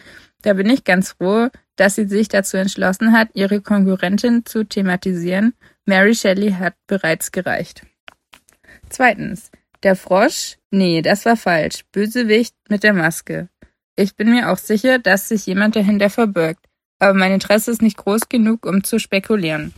Da 0.41 0.53
bin 0.53 0.69
ich 0.69 0.83
ganz 0.83 1.13
froh, 1.13 1.47
dass 1.77 1.95
sie 1.95 2.07
sich 2.07 2.27
dazu 2.27 2.57
entschlossen 2.57 3.13
hat, 3.13 3.29
ihre 3.33 3.61
Konkurrentin 3.61 4.45
zu 4.45 4.65
thematisieren. 4.65 5.53
Mary 5.85 6.13
Shelley 6.13 6.51
hat 6.51 6.75
bereits 6.87 7.31
gereicht. 7.31 7.85
Zweitens. 8.89 9.51
Der 9.83 9.95
Frosch? 9.97 10.57
Nee, 10.71 11.01
das 11.01 11.25
war 11.25 11.35
falsch. 11.35 11.83
Bösewicht 11.91 12.55
mit 12.69 12.83
der 12.83 12.93
Maske. 12.93 13.49
Ich 13.95 14.15
bin 14.15 14.31
mir 14.31 14.51
auch 14.51 14.57
sicher, 14.57 14.97
dass 14.97 15.27
sich 15.27 15.45
jemand 15.45 15.75
dahinter 15.75 16.09
verbirgt, 16.09 16.65
aber 16.99 17.13
mein 17.13 17.31
Interesse 17.31 17.71
ist 17.71 17.81
nicht 17.81 17.97
groß 17.97 18.27
genug, 18.29 18.65
um 18.65 18.83
zu 18.83 18.99
spekulieren. 18.99 19.73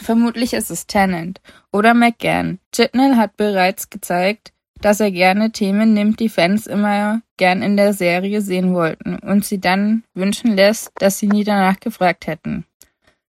Vermutlich 0.00 0.52
ist 0.54 0.70
es 0.70 0.86
Tennant 0.86 1.40
oder 1.72 1.94
McGann. 1.94 2.60
Chitnell 2.72 3.16
hat 3.16 3.36
bereits 3.36 3.90
gezeigt, 3.90 4.52
dass 4.80 5.00
er 5.00 5.10
gerne 5.10 5.50
Themen 5.50 5.94
nimmt, 5.94 6.20
die 6.20 6.28
Fans 6.28 6.66
immer 6.66 7.22
gern 7.36 7.62
in 7.62 7.76
der 7.76 7.92
Serie 7.92 8.40
sehen 8.40 8.74
wollten 8.74 9.18
und 9.18 9.44
sie 9.44 9.60
dann 9.60 10.04
wünschen 10.14 10.54
lässt, 10.54 10.92
dass 10.96 11.18
sie 11.18 11.26
nie 11.26 11.44
danach 11.44 11.80
gefragt 11.80 12.26
hätten. 12.26 12.64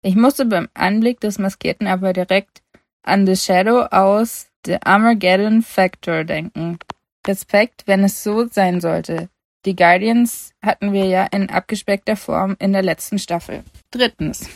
Ich 0.02 0.16
musste 0.16 0.46
beim 0.46 0.68
Anblick 0.74 1.20
des 1.20 1.40
Maskierten 1.40 1.88
aber 1.88 2.14
direkt 2.14 2.62
an 3.04 3.28
The 3.28 3.36
Shadow 3.36 3.88
aus 3.92 4.48
The 4.66 4.78
Armageddon 4.82 5.62
Factor 5.62 6.24
denken. 6.24 6.80
Respekt, 7.28 7.84
wenn 7.86 8.04
es 8.04 8.24
so 8.24 8.48
sein 8.48 8.82
sollte. 8.82 9.30
Die 9.66 9.76
Guardians 9.76 10.54
hatten 10.62 10.94
wir 10.94 11.06
ja 11.06 11.26
in 11.26 11.50
abgespeckter 11.50 12.16
Form 12.16 12.56
in 12.60 12.72
der 12.72 12.84
letzten 12.84 13.18
Staffel. 13.18 13.64
Drittens. 13.90 14.48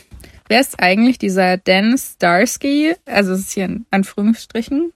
Wer 0.48 0.60
ist 0.60 0.80
eigentlich 0.80 1.18
dieser 1.18 1.56
Dan 1.56 1.98
Starsky? 1.98 2.94
Also 3.06 3.32
es 3.32 3.40
ist 3.40 3.52
hier 3.52 3.64
in 3.64 3.86
Anführungsstrichen. 3.90 4.92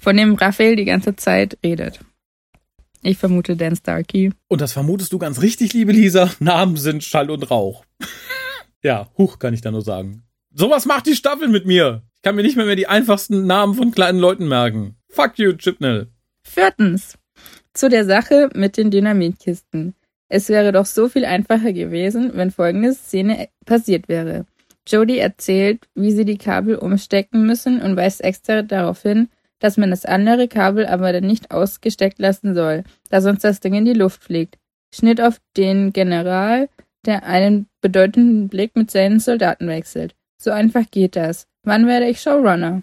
von 0.00 0.16
dem 0.16 0.34
Raphael 0.34 0.76
die 0.76 0.84
ganze 0.84 1.16
Zeit 1.16 1.58
redet. 1.64 2.00
Ich 3.02 3.18
vermute 3.18 3.56
Dan 3.56 3.76
Starkey. 3.76 4.32
Und 4.48 4.60
das 4.60 4.72
vermutest 4.72 5.12
du 5.12 5.18
ganz 5.18 5.40
richtig, 5.40 5.72
liebe 5.72 5.92
Lisa. 5.92 6.30
Namen 6.40 6.76
sind 6.76 7.04
Schall 7.04 7.30
und 7.30 7.50
Rauch. 7.50 7.84
ja, 8.82 9.08
huch, 9.16 9.38
kann 9.38 9.54
ich 9.54 9.60
da 9.60 9.70
nur 9.70 9.82
sagen. 9.82 10.24
Sowas 10.52 10.86
macht 10.86 11.06
die 11.06 11.14
Staffel 11.14 11.48
mit 11.48 11.66
mir. 11.66 12.02
Ich 12.14 12.22
kann 12.22 12.34
mir 12.34 12.42
nicht 12.42 12.56
mehr, 12.56 12.66
mehr 12.66 12.76
die 12.76 12.88
einfachsten 12.88 13.46
Namen 13.46 13.74
von 13.74 13.92
kleinen 13.92 14.18
Leuten 14.18 14.48
merken. 14.48 14.96
Fuck 15.08 15.38
you, 15.38 15.52
Chipnell. 15.52 16.08
Viertens. 16.42 17.17
Zu 17.78 17.88
der 17.88 18.04
Sache 18.04 18.50
mit 18.54 18.76
den 18.76 18.90
Dynamitkisten. 18.90 19.94
Es 20.28 20.48
wäre 20.48 20.72
doch 20.72 20.84
so 20.84 21.08
viel 21.08 21.24
einfacher 21.24 21.72
gewesen, 21.72 22.32
wenn 22.34 22.50
folgende 22.50 22.92
Szene 22.92 23.50
passiert 23.66 24.08
wäre. 24.08 24.46
Jodie 24.88 25.20
erzählt, 25.20 25.86
wie 25.94 26.10
sie 26.10 26.24
die 26.24 26.38
Kabel 26.38 26.74
umstecken 26.74 27.46
müssen 27.46 27.80
und 27.80 27.96
weist 27.96 28.24
extra 28.24 28.62
darauf 28.62 29.02
hin, 29.02 29.28
dass 29.60 29.76
man 29.76 29.90
das 29.90 30.04
andere 30.04 30.48
Kabel 30.48 30.86
aber 30.86 31.12
dann 31.12 31.28
nicht 31.28 31.52
ausgesteckt 31.52 32.18
lassen 32.18 32.56
soll, 32.56 32.82
da 33.10 33.20
sonst 33.20 33.44
das 33.44 33.60
Ding 33.60 33.74
in 33.74 33.84
die 33.84 33.92
Luft 33.92 34.24
fliegt. 34.24 34.58
Schnitt 34.92 35.20
auf 35.20 35.40
den 35.56 35.92
General, 35.92 36.68
der 37.06 37.26
einen 37.26 37.68
bedeutenden 37.80 38.48
Blick 38.48 38.74
mit 38.74 38.90
seinen 38.90 39.20
Soldaten 39.20 39.68
wechselt. 39.68 40.16
So 40.42 40.50
einfach 40.50 40.90
geht 40.90 41.14
das. 41.14 41.46
Wann 41.62 41.86
werde 41.86 42.08
ich 42.08 42.20
Showrunner? 42.20 42.82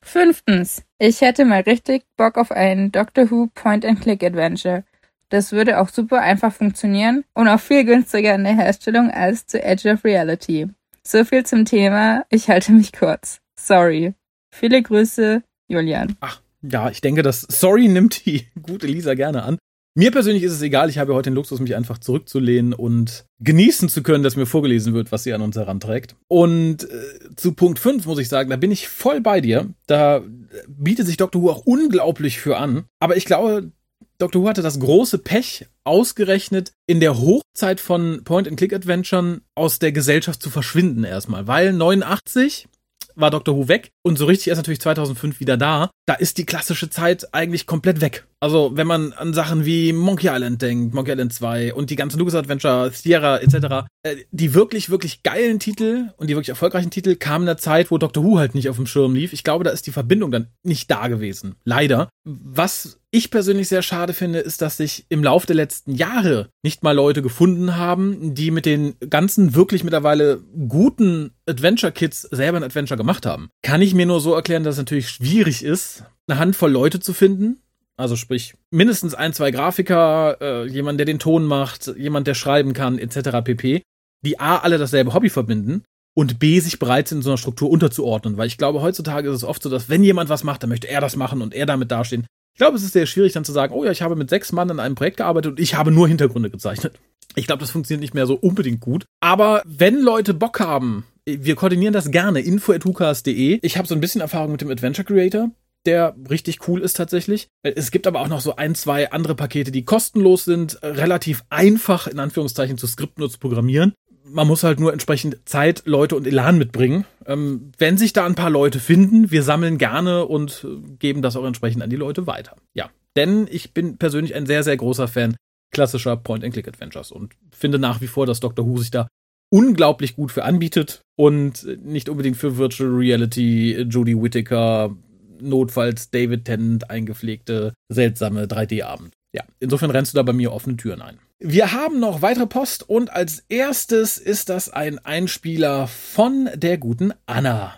Fünftens. 0.00 0.84
Ich 1.04 1.20
hätte 1.20 1.44
mal 1.44 1.62
richtig 1.62 2.04
Bock 2.16 2.38
auf 2.38 2.52
ein 2.52 2.92
Doctor 2.92 3.28
Who 3.28 3.48
Point-and-Click-Adventure. 3.56 4.84
Das 5.30 5.50
würde 5.50 5.80
auch 5.80 5.88
super 5.88 6.20
einfach 6.20 6.52
funktionieren 6.52 7.24
und 7.34 7.48
auch 7.48 7.58
viel 7.58 7.84
günstiger 7.84 8.36
in 8.36 8.44
der 8.44 8.54
Herstellung 8.54 9.10
als 9.10 9.44
zu 9.48 9.60
Edge 9.60 9.92
of 9.92 10.04
Reality. 10.04 10.68
So 11.04 11.24
viel 11.24 11.44
zum 11.44 11.64
Thema. 11.64 12.24
Ich 12.30 12.48
halte 12.48 12.70
mich 12.70 12.92
kurz. 12.92 13.40
Sorry. 13.58 14.14
Viele 14.54 14.80
Grüße, 14.80 15.42
Julian. 15.66 16.14
Ach, 16.20 16.40
ja, 16.62 16.88
ich 16.88 17.00
denke, 17.00 17.22
das 17.22 17.40
Sorry 17.48 17.88
nimmt 17.88 18.24
die 18.24 18.46
gute 18.62 18.86
Lisa 18.86 19.14
gerne 19.14 19.42
an. 19.42 19.58
Mir 19.94 20.10
persönlich 20.10 20.42
ist 20.42 20.52
es 20.52 20.62
egal, 20.62 20.88
ich 20.88 20.96
habe 20.96 21.12
heute 21.12 21.28
den 21.28 21.34
Luxus, 21.34 21.60
mich 21.60 21.76
einfach 21.76 21.98
zurückzulehnen 21.98 22.72
und 22.72 23.26
genießen 23.40 23.90
zu 23.90 24.02
können, 24.02 24.24
dass 24.24 24.36
mir 24.36 24.46
vorgelesen 24.46 24.94
wird, 24.94 25.12
was 25.12 25.22
sie 25.22 25.34
an 25.34 25.42
uns 25.42 25.56
heranträgt. 25.56 26.16
Und 26.28 26.84
äh, 26.84 27.34
zu 27.36 27.52
Punkt 27.52 27.78
5 27.78 28.06
muss 28.06 28.18
ich 28.18 28.28
sagen, 28.28 28.48
da 28.48 28.56
bin 28.56 28.70
ich 28.70 28.88
voll 28.88 29.20
bei 29.20 29.42
dir. 29.42 29.68
Da 29.86 30.22
bietet 30.66 31.06
sich 31.06 31.18
Dr. 31.18 31.42
Who 31.42 31.50
auch 31.50 31.66
unglaublich 31.66 32.40
für 32.40 32.56
an. 32.56 32.84
Aber 33.00 33.18
ich 33.18 33.26
glaube, 33.26 33.70
Dr. 34.16 34.42
Who 34.42 34.48
hatte 34.48 34.62
das 34.62 34.80
große 34.80 35.18
Pech, 35.18 35.66
ausgerechnet 35.84 36.72
in 36.86 37.00
der 37.00 37.18
Hochzeit 37.18 37.78
von 37.78 38.24
Point-and-Click-Adventuren 38.24 39.42
aus 39.54 39.78
der 39.78 39.92
Gesellschaft 39.92 40.40
zu 40.40 40.48
verschwinden 40.48 41.04
erstmal. 41.04 41.46
Weil 41.46 41.74
89 41.74 42.66
war 43.14 43.30
Dr. 43.30 43.56
Who 43.56 43.68
weg 43.68 43.90
und 44.02 44.16
so 44.16 44.24
richtig 44.24 44.48
erst 44.48 44.60
natürlich 44.60 44.80
2005 44.80 45.40
wieder 45.40 45.58
da. 45.58 45.90
Da 46.06 46.14
ist 46.14 46.38
die 46.38 46.46
klassische 46.46 46.88
Zeit 46.88 47.34
eigentlich 47.34 47.66
komplett 47.66 48.00
weg. 48.00 48.24
Also, 48.42 48.72
wenn 48.74 48.88
man 48.88 49.12
an 49.12 49.34
Sachen 49.34 49.64
wie 49.64 49.92
Monkey 49.92 50.26
Island 50.28 50.60
denkt, 50.62 50.94
Monkey 50.94 51.12
Island 51.12 51.32
2 51.32 51.74
und 51.74 51.90
die 51.90 51.94
ganzen 51.94 52.18
Lucas 52.18 52.34
Adventure, 52.34 52.90
Sierra 52.92 53.38
etc., 53.38 53.86
äh, 54.02 54.16
die 54.32 54.52
wirklich, 54.52 54.90
wirklich 54.90 55.22
geilen 55.22 55.60
Titel 55.60 56.08
und 56.16 56.28
die 56.28 56.34
wirklich 56.34 56.48
erfolgreichen 56.48 56.90
Titel 56.90 57.14
kamen 57.14 57.44
in 57.44 57.46
der 57.46 57.56
Zeit, 57.58 57.92
wo 57.92 57.98
Doctor 57.98 58.24
Who 58.24 58.40
halt 58.40 58.56
nicht 58.56 58.68
auf 58.68 58.74
dem 58.74 58.88
Schirm 58.88 59.14
lief. 59.14 59.32
Ich 59.32 59.44
glaube, 59.44 59.62
da 59.62 59.70
ist 59.70 59.86
die 59.86 59.92
Verbindung 59.92 60.32
dann 60.32 60.48
nicht 60.64 60.90
da 60.90 61.06
gewesen. 61.06 61.54
Leider. 61.62 62.08
Was 62.24 62.98
ich 63.12 63.30
persönlich 63.30 63.68
sehr 63.68 63.82
schade 63.82 64.12
finde, 64.12 64.40
ist, 64.40 64.60
dass 64.60 64.78
sich 64.78 65.06
im 65.08 65.22
Laufe 65.22 65.46
der 65.46 65.54
letzten 65.54 65.94
Jahre 65.94 66.48
nicht 66.64 66.82
mal 66.82 66.96
Leute 66.96 67.22
gefunden 67.22 67.76
haben, 67.76 68.34
die 68.34 68.50
mit 68.50 68.66
den 68.66 68.94
ganzen 69.08 69.54
wirklich 69.54 69.84
mittlerweile 69.84 70.40
guten 70.66 71.30
Adventure-Kits 71.46 72.22
selber 72.22 72.56
ein 72.56 72.64
Adventure 72.64 72.98
gemacht 72.98 73.24
haben. 73.24 73.50
Kann 73.62 73.82
ich 73.82 73.94
mir 73.94 74.06
nur 74.06 74.20
so 74.20 74.34
erklären, 74.34 74.64
dass 74.64 74.74
es 74.74 74.78
natürlich 74.78 75.10
schwierig 75.10 75.62
ist, 75.62 76.02
eine 76.26 76.40
Handvoll 76.40 76.72
Leute 76.72 76.98
zu 76.98 77.12
finden, 77.12 77.62
also 77.96 78.16
sprich, 78.16 78.54
mindestens 78.70 79.14
ein, 79.14 79.32
zwei 79.32 79.50
Grafiker, 79.50 80.38
äh, 80.40 80.66
jemand, 80.66 80.98
der 80.98 81.06
den 81.06 81.18
Ton 81.18 81.44
macht, 81.44 81.92
jemand, 81.96 82.26
der 82.26 82.34
schreiben 82.34 82.72
kann, 82.72 82.98
etc. 82.98 83.42
pp. 83.44 83.82
Die 84.24 84.40
A, 84.40 84.58
alle 84.58 84.78
dasselbe 84.78 85.14
Hobby 85.14 85.28
verbinden 85.28 85.84
und 86.14 86.38
B, 86.38 86.60
sich 86.60 86.78
bereit 86.78 87.08
sind, 87.08 87.18
in 87.18 87.22
so 87.22 87.30
einer 87.30 87.38
Struktur 87.38 87.70
unterzuordnen. 87.70 88.36
Weil 88.36 88.46
ich 88.46 88.58
glaube, 88.58 88.82
heutzutage 88.82 89.28
ist 89.28 89.36
es 89.36 89.44
oft 89.44 89.62
so, 89.62 89.70
dass 89.70 89.88
wenn 89.88 90.04
jemand 90.04 90.30
was 90.30 90.44
macht, 90.44 90.62
dann 90.62 90.70
möchte 90.70 90.88
er 90.88 91.00
das 91.00 91.16
machen 91.16 91.42
und 91.42 91.54
er 91.54 91.66
damit 91.66 91.90
dastehen. 91.90 92.26
Ich 92.54 92.58
glaube, 92.58 92.76
es 92.76 92.82
ist 92.82 92.92
sehr 92.92 93.06
schwierig 93.06 93.32
dann 93.32 93.44
zu 93.44 93.52
sagen, 93.52 93.74
oh 93.74 93.84
ja, 93.84 93.90
ich 93.90 94.02
habe 94.02 94.14
mit 94.14 94.28
sechs 94.28 94.52
Mann 94.52 94.70
an 94.70 94.80
einem 94.80 94.94
Projekt 94.94 95.16
gearbeitet 95.18 95.52
und 95.52 95.60
ich 95.60 95.74
habe 95.74 95.90
nur 95.90 96.06
Hintergründe 96.06 96.50
gezeichnet. 96.50 96.98
Ich 97.34 97.46
glaube, 97.46 97.60
das 97.60 97.70
funktioniert 97.70 98.02
nicht 98.02 98.14
mehr 98.14 98.26
so 98.26 98.34
unbedingt 98.34 98.80
gut. 98.80 99.06
Aber 99.20 99.62
wenn 99.64 100.00
Leute 100.00 100.34
Bock 100.34 100.60
haben, 100.60 101.06
wir 101.24 101.54
koordinieren 101.54 101.94
das 101.94 102.10
gerne, 102.10 102.40
info.hukas.de. 102.40 103.60
Ich 103.62 103.78
habe 103.78 103.88
so 103.88 103.94
ein 103.94 104.00
bisschen 104.00 104.20
Erfahrung 104.20 104.52
mit 104.52 104.60
dem 104.60 104.70
Adventure 104.70 105.06
Creator 105.06 105.50
der 105.86 106.14
richtig 106.30 106.68
cool 106.68 106.80
ist 106.80 106.96
tatsächlich. 106.96 107.48
Es 107.62 107.90
gibt 107.90 108.06
aber 108.06 108.20
auch 108.20 108.28
noch 108.28 108.40
so 108.40 108.56
ein, 108.56 108.74
zwei 108.74 109.10
andere 109.10 109.34
Pakete, 109.34 109.72
die 109.72 109.84
kostenlos 109.84 110.44
sind, 110.44 110.78
relativ 110.82 111.44
einfach 111.50 112.06
in 112.06 112.18
Anführungszeichen 112.18 112.78
zu 112.78 112.86
skripten 112.86 113.24
und 113.24 113.30
zu 113.30 113.38
programmieren. 113.38 113.92
Man 114.24 114.46
muss 114.46 114.62
halt 114.62 114.78
nur 114.78 114.92
entsprechend 114.92 115.38
Zeit, 115.44 115.82
Leute 115.84 116.14
und 116.16 116.26
Elan 116.26 116.56
mitbringen. 116.56 117.04
Ähm, 117.26 117.72
wenn 117.78 117.98
sich 117.98 118.12
da 118.12 118.24
ein 118.24 118.36
paar 118.36 118.50
Leute 118.50 118.78
finden, 118.78 119.30
wir 119.30 119.42
sammeln 119.42 119.78
gerne 119.78 120.26
und 120.26 120.66
geben 120.98 121.22
das 121.22 121.36
auch 121.36 121.44
entsprechend 121.44 121.82
an 121.82 121.90
die 121.90 121.96
Leute 121.96 122.26
weiter. 122.26 122.56
Ja, 122.72 122.90
denn 123.16 123.48
ich 123.50 123.74
bin 123.74 123.98
persönlich 123.98 124.34
ein 124.34 124.46
sehr, 124.46 124.62
sehr 124.62 124.76
großer 124.76 125.08
Fan 125.08 125.36
klassischer 125.72 126.16
Point-and-Click-Adventures 126.16 127.10
und 127.10 127.32
finde 127.50 127.78
nach 127.78 128.00
wie 128.00 128.06
vor, 128.06 128.26
dass 128.26 128.40
Doctor 128.40 128.66
Who 128.66 128.78
sich 128.78 128.90
da 128.90 129.08
unglaublich 129.50 130.16
gut 130.16 130.30
für 130.30 130.44
anbietet 130.44 131.02
und 131.16 131.66
nicht 131.84 132.08
unbedingt 132.08 132.36
für 132.36 132.56
Virtual 132.56 132.90
Reality, 132.90 133.82
Jodie 133.82 134.20
Whittaker, 134.20 134.96
notfalls 135.42 136.10
David 136.10 136.44
Tennant 136.44 136.90
eingepflegte, 136.90 137.74
seltsame 137.88 138.44
3D-Abend. 138.44 139.14
Ja, 139.34 139.44
insofern 139.60 139.90
rennst 139.90 140.12
du 140.12 140.16
da 140.16 140.22
bei 140.22 140.32
mir 140.32 140.52
offene 140.52 140.76
Türen 140.76 141.02
ein. 141.02 141.18
Wir 141.38 141.72
haben 141.72 141.98
noch 141.98 142.22
weitere 142.22 142.46
Post 142.46 142.88
und 142.88 143.12
als 143.12 143.44
erstes 143.48 144.18
ist 144.18 144.48
das 144.48 144.68
ein 144.68 144.98
Einspieler 145.00 145.88
von 145.88 146.48
der 146.54 146.78
guten 146.78 147.12
Anna. 147.26 147.76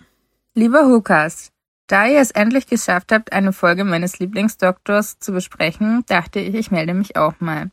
Lieber 0.53 0.85
Hukas, 0.85 1.51
da 1.87 2.07
ihr 2.07 2.19
es 2.19 2.31
endlich 2.31 2.67
geschafft 2.67 3.11
habt, 3.11 3.33
eine 3.33 3.53
Folge 3.53 3.83
meines 3.83 4.19
Lieblingsdoktors 4.19 5.19
zu 5.19 5.31
besprechen, 5.31 6.03
dachte 6.07 6.39
ich, 6.39 6.53
ich 6.53 6.71
melde 6.71 6.93
mich 6.93 7.15
auch 7.15 7.39
mal. 7.39 7.71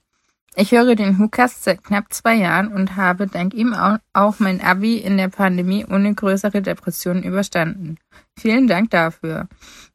Ich 0.55 0.73
höre 0.73 0.95
den 0.97 1.19
Hukas 1.19 1.65
seit 1.65 1.83
knapp 1.83 2.13
zwei 2.13 2.35
Jahren 2.35 2.69
und 2.69 2.97
habe 2.97 3.27
dank 3.27 3.55
ihm 3.55 3.75
auch 4.13 4.39
mein 4.39 4.61
Abi 4.61 4.99
in 4.99 5.17
der 5.17 5.29
Pandemie 5.29 5.87
ohne 5.87 6.15
größere 6.15 6.61
Depressionen 6.61 7.23
überstanden. 7.23 7.97
Vielen 8.39 8.69
Dank 8.69 8.91
dafür. 8.91 9.49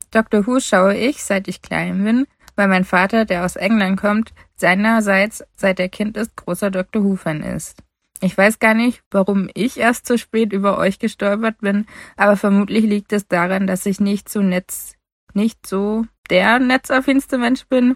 Dr. 0.10 0.48
Who 0.48 0.60
schaue 0.60 0.96
ich, 0.96 1.24
seit 1.24 1.48
ich 1.48 1.62
klein 1.62 2.04
bin, 2.04 2.26
weil 2.56 2.68
mein 2.68 2.86
Vater, 2.86 3.26
der 3.26 3.46
aus 3.46 3.56
England 3.56 4.00
kommt, 4.00 4.34
seinerseits, 4.56 5.44
seit 5.56 5.80
er 5.80 5.90
Kind 5.90 6.18
ist, 6.18 6.36
großer 6.36 6.72
Dr. 6.72 7.04
Who-Fan 7.04 7.44
ist. 7.44 7.84
Ich 8.22 8.36
weiß 8.36 8.58
gar 8.58 8.74
nicht, 8.74 9.04
warum 9.12 9.50
ich 9.54 9.78
erst 9.78 10.08
so 10.08 10.18
spät 10.18 10.54
über 10.54 10.80
euch 10.80 10.98
gestolpert 10.98 11.60
bin, 11.60 11.86
aber 12.16 12.36
vermutlich 12.36 12.84
liegt 12.84 13.14
es 13.14 13.28
daran, 13.28 13.68
dass 13.68 13.86
ich 13.86 14.00
nicht 14.00 14.28
so 14.28 14.42
netz, 14.42 14.96
nicht 15.36 15.68
so 15.68 16.06
der 16.32 16.58
netzaffinste 16.58 17.38
Mensch 17.38 17.68
bin 17.68 17.94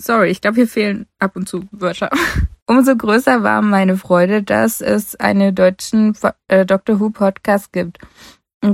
Sorry, 0.00 0.30
ich 0.30 0.40
glaube, 0.40 0.56
hier 0.56 0.68
fehlen 0.68 1.06
ab 1.18 1.36
und 1.36 1.48
zu 1.48 1.64
Wörter. 1.70 2.10
Umso 2.66 2.96
größer 2.96 3.42
war 3.42 3.62
meine 3.62 3.96
Freude, 3.96 4.42
dass 4.42 4.80
es 4.80 5.14
einen 5.16 5.54
deutschen 5.54 6.16
äh, 6.48 6.66
Doctor 6.66 7.00
Who 7.00 7.10
Podcast 7.10 7.72
gibt 7.72 7.98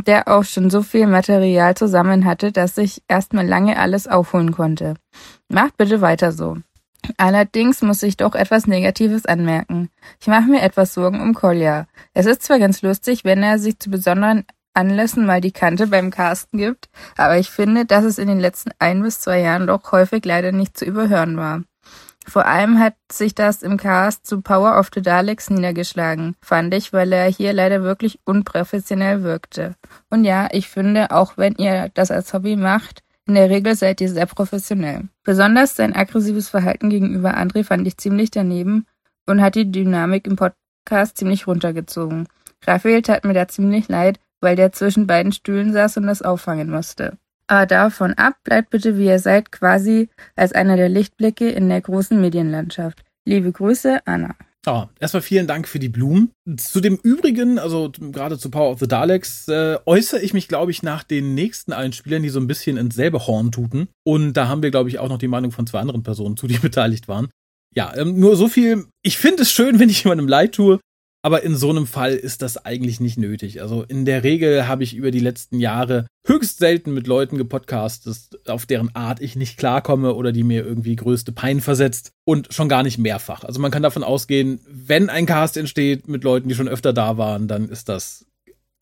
der 0.01 0.29
auch 0.29 0.45
schon 0.45 0.71
so 0.71 0.83
viel 0.83 1.07
Material 1.07 1.77
zusammen 1.77 2.25
hatte, 2.25 2.53
dass 2.53 2.79
ich 2.79 3.03
erstmal 3.09 3.47
lange 3.47 3.79
alles 3.79 4.09
aufholen 4.09 4.53
konnte. 4.53 4.95
Macht 5.49 5.77
bitte 5.77 6.01
weiter 6.01 6.33
so. 6.33 6.59
Allerdings 7.17 7.83
muss 7.83 8.03
ich 8.03 8.17
doch 8.17 8.35
etwas 8.35 8.67
Negatives 8.67 9.27
anmerken. 9.27 9.91
Ich 10.21 10.29
mache 10.29 10.49
mir 10.49 10.63
etwas 10.63 10.95
Sorgen 10.95 11.21
um 11.21 11.35
Kolja. 11.35 11.87
Es 12.15 12.27
ist 12.27 12.43
zwar 12.43 12.61
ganz 12.61 12.81
lustig, 12.83 13.25
wenn 13.25 13.43
er 13.43 13.59
sich 13.59 13.79
zu 13.79 13.91
besonderen 13.91 14.45
Anlässen 14.75 15.27
mal 15.27 15.41
die 15.41 15.53
Kante 15.53 15.87
beim 15.87 16.11
Casten 16.11 16.59
gibt, 16.59 16.89
aber 17.17 17.39
ich 17.39 17.51
finde, 17.51 17.85
dass 17.85 18.05
es 18.05 18.19
in 18.19 18.29
den 18.29 18.41
letzten 18.41 18.71
ein 18.79 19.03
bis 19.03 19.21
zwei 19.21 19.41
Jahren 19.41 19.67
doch 19.67 19.93
häufig 19.93 20.25
leider 20.25 20.53
nicht 20.53 20.77
zu 20.77 20.85
überhören 20.85 21.37
war. 21.37 21.63
Vor 22.27 22.47
allem 22.47 22.79
hat 22.79 22.95
sich 23.11 23.35
das 23.35 23.63
im 23.63 23.77
Cast 23.77 24.27
zu 24.27 24.43
Power 24.43 24.79
of 24.79 24.91
the 24.95 25.03
Daleks 25.03 25.51
niedergeschlagen, 25.51 26.37
fand 26.41 26.73
ich, 26.73 26.93
weil 26.93 27.13
er 27.13 27.27
hier 27.27 27.53
leider 27.53 27.83
wirklich 27.83 28.21
unprofessionell 28.25 29.23
wirkte. 29.23 29.75
Und 30.09 30.25
ja, 30.25 30.49
ich 30.53 30.69
finde, 30.69 31.11
auch 31.11 31.37
wenn 31.37 31.57
ihr 31.57 31.91
das 31.95 32.11
als 32.11 32.33
Hobby 32.33 32.57
macht, 32.57 33.03
in 33.27 33.35
der 33.35 33.51
Regel 33.51 33.75
seid 33.75 34.01
ihr 34.01 34.09
sehr 34.09 34.27
professionell. 34.27 35.09
Besonders 35.25 35.77
sein 35.77 35.95
aggressives 35.95 36.49
Verhalten 36.49 36.91
gegenüber 36.91 37.37
André 37.37 37.65
fand 37.65 37.87
ich 37.87 37.97
ziemlich 37.97 38.31
daneben 38.31 38.87
und 39.27 39.41
hat 39.41 39.55
die 39.55 39.71
Dynamik 39.71 40.27
im 40.27 40.37
Podcast 40.37 41.19
ziemlich 41.19 41.47
runtergezogen. 41.47 42.27
Raphael 42.67 43.03
tat 43.03 43.25
mir 43.25 43.35
da 43.35 43.49
ziemlich 43.49 43.89
leid, 43.89 44.19
weil 44.43 44.57
der 44.57 44.73
zwischen 44.73 45.07
beiden 45.07 45.33
Stühlen 45.33 45.73
saß 45.73 45.97
und 45.97 46.07
das 46.07 46.23
auffangen 46.23 46.71
musste. 46.71 47.17
Aber 47.47 47.67
davon 47.67 48.15
ab, 48.15 48.35
bleibt 48.45 48.71
bitte 48.71 48.99
wie 48.99 49.07
ihr 49.07 49.19
seid, 49.19 49.53
quasi 49.53 50.09
als 50.37 50.53
einer 50.53 50.77
der 50.77 50.89
Lichtblicke 50.89 51.51
in 51.51 51.69
der 51.69 51.81
großen 51.81 52.21
Medienlandschaft. 52.21 53.05
Liebe 53.25 53.53
Grüße, 53.53 54.01
Anna. 54.07 54.35
Ah, 54.65 54.89
erstmal 55.01 55.23
vielen 55.23 55.49
Dank 55.49 55.67
für 55.67 55.81
die 55.81 55.89
Blumen. 55.89 56.31
Zu 56.57 56.81
dem 56.81 56.97
Übrigen, 57.03 57.59
also 57.59 57.91
gerade 57.91 58.39
zu 58.39 58.49
Power 58.49 58.71
of 58.71 58.79
the 58.79 58.87
Daleks, 58.87 59.49
äh, 59.49 59.79
äußere 59.87 60.21
ich 60.21 60.35
mich, 60.35 60.47
glaube 60.47 60.71
ich, 60.71 60.85
nach 60.85 61.03
den 61.03 61.35
nächsten 61.35 61.73
Einspielern, 61.73 62.23
die 62.23 62.29
so 62.29 62.39
ein 62.39 62.47
bisschen 62.47 62.77
ins 62.77 62.95
selbe 62.95 63.27
Horn 63.27 63.51
tuten. 63.51 63.89
Und 64.05 64.35
da 64.35 64.47
haben 64.47 64.63
wir, 64.63 64.71
glaube 64.71 64.89
ich, 64.89 65.01
auch 65.01 65.09
noch 65.09 65.19
die 65.19 65.29
Meinung 65.29 65.51
von 65.51 65.67
zwei 65.67 65.81
anderen 65.81 66.05
Personen 66.05 66.37
zu, 66.37 66.47
die 66.47 66.59
beteiligt 66.59 67.09
waren. 67.09 67.29
Ja, 67.75 67.93
ähm, 67.97 68.21
nur 68.21 68.37
so 68.37 68.49
viel. 68.49 68.87
Ich 69.03 69.19
finde 69.19 69.43
es 69.43 69.51
schön, 69.51 69.79
wenn 69.81 69.89
ich 69.89 70.05
jemandem 70.05 70.29
leid 70.29 70.53
tue. 70.55 70.79
Aber 71.25 71.45
in 71.45 71.55
so 71.55 71.71
einem 71.71 71.87
Fall 71.87 72.15
ist 72.15 72.43
das 72.43 72.65
eigentlich 72.65 72.99
nicht 72.99 73.17
nötig. 73.17 73.63
Also 73.63 73.85
in 73.85 74.05
der 74.05 74.25
Regel 74.25 74.67
habe 74.67 74.83
ich 74.83 74.95
über 74.95 75.13
die 75.13 75.21
letzten 75.21 75.61
Jahre 75.61 76.07
höchst 76.27 76.59
selten 76.59 76.93
mit 76.93 77.07
Leuten 77.07 77.39
gepodcastet, 77.39 78.41
auf 78.49 78.67
deren 78.67 78.95
Art 78.97 79.21
ich 79.21 79.37
nicht 79.37 79.57
klarkomme 79.57 80.15
oder 80.15 80.33
die 80.33 80.43
mir 80.43 80.65
irgendwie 80.65 80.97
größte 80.97 81.31
Pein 81.31 81.61
versetzt 81.61 82.11
und 82.25 82.53
schon 82.53 82.69
gar 82.69 82.83
nicht 82.83 82.99
mehrfach. 82.99 83.45
Also 83.45 83.61
man 83.61 83.71
kann 83.71 83.85
davon 83.85 84.03
ausgehen, 84.03 84.61
wenn 84.69 85.11
ein 85.11 85.27
Cast 85.27 85.57
entsteht 85.57 86.09
mit 86.09 86.25
Leuten, 86.25 86.49
die 86.49 86.57
schon 86.57 86.69
öfter 86.69 86.93
da 86.93 87.17
waren, 87.17 87.47
dann 87.47 87.69
ist 87.69 87.89
das 87.89 88.27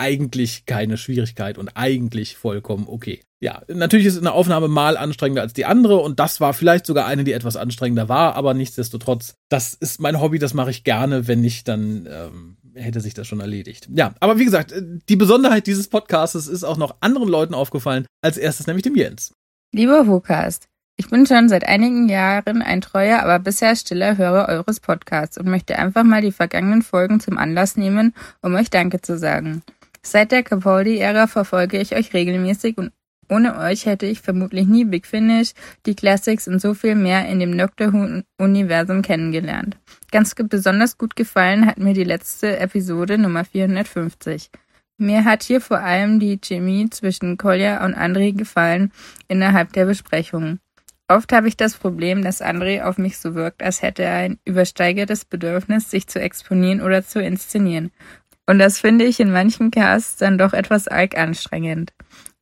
eigentlich 0.00 0.64
keine 0.66 0.97
Schwierigkeit 0.97 1.59
und 1.59 1.69
eigentlich 1.76 2.37
vollkommen 2.37 2.87
okay. 2.88 3.21
Ja, 3.42 3.62
natürlich 3.69 4.07
ist 4.07 4.19
eine 4.19 4.33
Aufnahme 4.33 4.69
mal 4.69 4.97
anstrengender 4.97 5.42
als 5.42 5.52
die 5.52 5.64
andere 5.64 5.99
und 5.99 6.19
das 6.19 6.40
war 6.40 6.52
vielleicht 6.52 6.87
sogar 6.87 7.07
eine, 7.07 7.25
die 7.25 7.33
etwas 7.33 7.57
anstrengender 7.57 8.09
war, 8.09 8.35
aber 8.35 8.54
nichtsdestotrotz, 8.54 9.35
das 9.49 9.75
ist 9.75 10.00
mein 10.00 10.21
Hobby, 10.21 10.38
das 10.38 10.52
mache 10.52 10.71
ich 10.71 10.85
gerne, 10.85 11.28
wenn 11.28 11.40
nicht, 11.40 11.69
dann 11.69 12.07
ähm, 12.11 12.57
hätte 12.75 13.00
sich 13.00 13.14
das 13.14 13.26
schon 13.26 13.40
erledigt. 13.40 13.88
Ja, 13.95 14.14
aber 14.21 14.38
wie 14.38 14.45
gesagt, 14.45 14.75
die 15.09 15.16
Besonderheit 15.16 15.66
dieses 15.66 15.88
Podcasts 15.88 16.35
ist 16.35 16.64
auch 16.64 16.76
noch 16.76 16.97
anderen 17.00 17.28
Leuten 17.28 17.54
aufgefallen, 17.54 18.07
als 18.23 18.37
erstes 18.37 18.66
nämlich 18.66 18.83
dem 18.83 18.97
Jens. 18.97 19.33
Lieber 19.73 20.07
Wokast, 20.07 20.69
ich 21.00 21.09
bin 21.09 21.25
schon 21.25 21.49
seit 21.49 21.66
einigen 21.66 22.11
Jahren 22.11 22.61
ein 22.61 22.83
treuer, 22.83 23.21
aber 23.21 23.38
bisher 23.38 23.75
stiller 23.75 24.19
Hörer 24.19 24.49
eures 24.50 24.80
Podcasts 24.80 25.38
und 25.38 25.49
möchte 25.49 25.78
einfach 25.78 26.04
mal 26.04 26.21
die 26.21 26.30
vergangenen 26.30 26.83
Folgen 26.83 27.21
zum 27.21 27.38
Anlass 27.38 27.78
nehmen, 27.78 28.14
um 28.42 28.54
euch 28.54 28.69
Danke 28.69 29.00
zu 29.00 29.16
sagen. 29.16 29.62
Seit 30.04 30.33
der 30.33 30.42
Capaldi-Ära 30.42 31.26
verfolge 31.26 31.78
ich 31.78 31.95
euch 31.95 32.14
regelmäßig 32.14 32.78
und 32.78 32.92
ohne 33.28 33.59
euch 33.59 33.87
hätte 33.87 34.07
ich 34.07 34.21
vermutlich 34.21 34.66
nie 34.66 34.85
Big 34.85 35.07
Finish, 35.07 35.52
die 35.87 35.95
Classics 35.95 36.49
und 36.49 36.61
so 36.61 36.75
viel 36.75 36.97
mehr 36.97 37.28
in 37.28 37.38
dem 37.38 37.57
Doctor 37.57 37.92
Who-Universum 37.92 39.02
kennengelernt. 39.02 39.78
Ganz 40.11 40.35
besonders 40.35 40.99
gut 40.99 41.14
gefallen 41.14 41.64
hat 41.66 41.78
mir 41.78 41.95
die 41.95 42.04
letzte 42.04 42.59
Episode 42.59 43.19
Nummer 43.19 43.45
450. 43.45 44.50
Mir 44.99 45.25
hat 45.25 45.45
hier 45.45 45.61
vor 45.61 45.78
allem 45.78 46.19
die 46.19 46.38
Chemie 46.38 46.90
zwischen 46.90 47.38
Kolja 47.38 47.85
und 47.85 47.95
André 47.95 48.37
gefallen 48.37 48.92
innerhalb 49.28 49.73
der 49.75 49.87
Besprechung. 49.87 50.59
Oft 51.11 51.33
habe 51.33 51.49
ich 51.49 51.57
das 51.57 51.75
Problem, 51.75 52.23
dass 52.23 52.42
André 52.42 52.83
auf 52.83 52.99
mich 52.99 53.19
so 53.19 53.35
wirkt, 53.35 53.62
als 53.62 53.83
hätte 53.83 54.02
er 54.02 54.16
ein 54.16 54.38
übersteigertes 54.45 55.25
Bedürfnis, 55.25 55.90
sich 55.90 56.07
zu 56.07 56.21
exponieren 56.21 56.80
oder 56.80 57.04
zu 57.04 57.21
inszenieren. 57.21 57.90
Und 58.50 58.59
das 58.59 58.80
finde 58.80 59.04
ich 59.04 59.21
in 59.21 59.30
manchen 59.30 59.71
Casts 59.71 60.16
dann 60.16 60.37
doch 60.37 60.54
etwas 60.54 60.88
arg 60.88 61.16
anstrengend. 61.16 61.92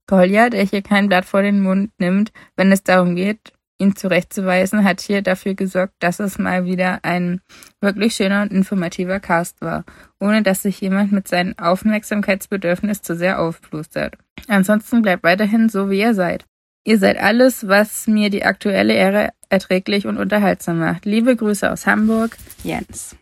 Kolja, 0.07 0.49
der 0.49 0.65
hier 0.65 0.81
kein 0.81 1.11
Blatt 1.11 1.27
vor 1.27 1.43
den 1.43 1.61
Mund 1.61 1.91
nimmt, 1.99 2.33
wenn 2.57 2.73
es 2.73 2.83
darum 2.83 3.15
geht, 3.15 3.53
ihn 3.77 3.95
zurechtzuweisen, 3.95 4.85
hat 4.85 5.03
hier 5.03 5.21
dafür 5.21 5.53
gesorgt, 5.53 5.93
dass 5.99 6.19
es 6.19 6.39
mal 6.39 6.65
wieder 6.65 7.01
ein 7.03 7.43
wirklich 7.83 8.15
schöner 8.15 8.41
und 8.41 8.53
informativer 8.53 9.21
Cast 9.21 9.61
war, 9.61 9.85
ohne 10.19 10.43
dass 10.43 10.63
sich 10.63 10.81
jemand 10.81 11.13
mit 11.13 11.29
seinem 11.29 11.59
Aufmerksamkeitsbedürfnis 11.59 13.03
zu 13.03 13.15
sehr 13.15 13.39
aufplustert. 13.39 14.17
Ansonsten 14.47 15.03
bleibt 15.03 15.25
weiterhin 15.25 15.69
so, 15.69 15.91
wie 15.91 16.01
ihr 16.01 16.15
seid. 16.15 16.47
Ihr 16.87 16.99
seid 16.99 17.19
alles, 17.19 17.69
was 17.69 18.07
mir 18.07 18.31
die 18.31 18.47
aktuelle 18.47 18.95
Ära 18.95 19.29
erträglich 19.51 20.07
und 20.07 20.17
unterhaltsam 20.17 20.79
macht. 20.79 21.05
Liebe 21.05 21.37
Grüße 21.37 21.71
aus 21.71 21.87
Hamburg, 21.87 22.39
Jens. 22.65 23.15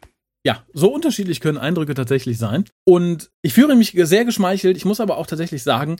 Ja, 0.46 0.62
so 0.72 0.94
unterschiedlich 0.94 1.40
können 1.40 1.58
Eindrücke 1.58 1.94
tatsächlich 1.94 2.38
sein. 2.38 2.66
Und 2.84 3.32
ich 3.42 3.52
fühle 3.52 3.74
mich 3.74 3.96
sehr 3.96 4.24
geschmeichelt. 4.24 4.76
Ich 4.76 4.84
muss 4.84 5.00
aber 5.00 5.16
auch 5.16 5.26
tatsächlich 5.26 5.64
sagen, 5.64 5.96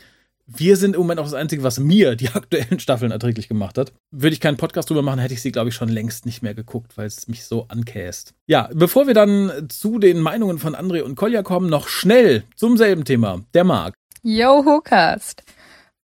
wir 0.47 0.77
sind 0.77 0.95
im 0.95 1.01
Moment 1.01 1.19
auch 1.19 1.25
das 1.25 1.35
Einzige, 1.35 1.65
was 1.65 1.81
mir 1.81 2.15
die 2.15 2.29
aktuellen 2.33 2.79
Staffeln 2.79 3.11
erträglich 3.11 3.49
gemacht 3.49 3.77
hat. 3.77 3.93
Würde 4.13 4.35
ich 4.35 4.41
keinen 4.41 4.57
Podcast 4.57 4.89
drüber 4.89 5.03
machen, 5.03 5.19
hätte 5.19 5.35
ich 5.35 5.43
sie, 5.43 5.51
glaube 5.51 5.71
ich, 5.71 5.75
schon 5.75 5.89
längst 5.89 6.27
nicht 6.27 6.43
mehr 6.43 6.55
geguckt, 6.55 6.97
weil 6.97 7.09
es 7.09 7.27
mich 7.27 7.45
so 7.45 7.67
ankäst. 7.67 8.35
Ja, 8.47 8.71
bevor 8.73 9.09
wir 9.09 9.15
dann 9.15 9.67
zu 9.69 9.99
den 9.99 10.21
Meinungen 10.21 10.61
von 10.61 10.77
André 10.77 11.03
und 11.03 11.17
Kolja 11.17 11.43
kommen, 11.43 11.69
noch 11.69 11.89
schnell 11.89 12.45
zum 12.55 12.77
selben 12.77 13.05
Thema. 13.05 13.43
Der 13.53 13.65
Marc. 13.65 13.95
Yo, 14.23 14.65
Hookast. 14.65 15.43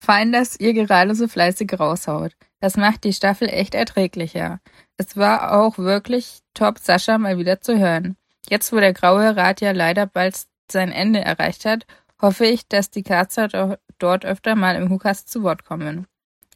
Fein, 0.03 0.33
dass 0.33 0.59
ihr 0.59 0.72
gerade 0.72 1.14
so 1.14 1.29
fleißig 1.29 1.79
raushaut. 1.79 2.33
Das 2.61 2.79
macht 2.79 3.05
die 3.05 3.12
Staffel 3.12 3.48
echt 3.48 3.74
erträglicher. 3.74 4.61
Es 4.96 5.18
war 5.18 5.61
auch 5.61 5.76
wirklich 5.76 6.38
top, 6.55 6.79
Sascha 6.79 7.18
mal 7.18 7.37
wieder 7.37 7.61
zu 7.61 7.79
hören. 7.79 8.16
Jetzt, 8.50 8.72
wo 8.72 8.80
der 8.80 8.92
Graue 8.92 9.36
Rat 9.36 9.60
ja 9.60 9.70
leider 9.70 10.06
bald 10.06 10.36
sein 10.70 10.90
Ende 10.90 11.20
erreicht 11.20 11.64
hat, 11.64 11.86
hoffe 12.20 12.46
ich, 12.46 12.66
dass 12.66 12.90
die 12.90 13.04
Karzer 13.04 13.78
dort 13.98 14.24
öfter 14.24 14.56
mal 14.56 14.74
im 14.74 14.90
Hukas 14.90 15.24
zu 15.24 15.44
Wort 15.44 15.64
kommen. 15.64 16.08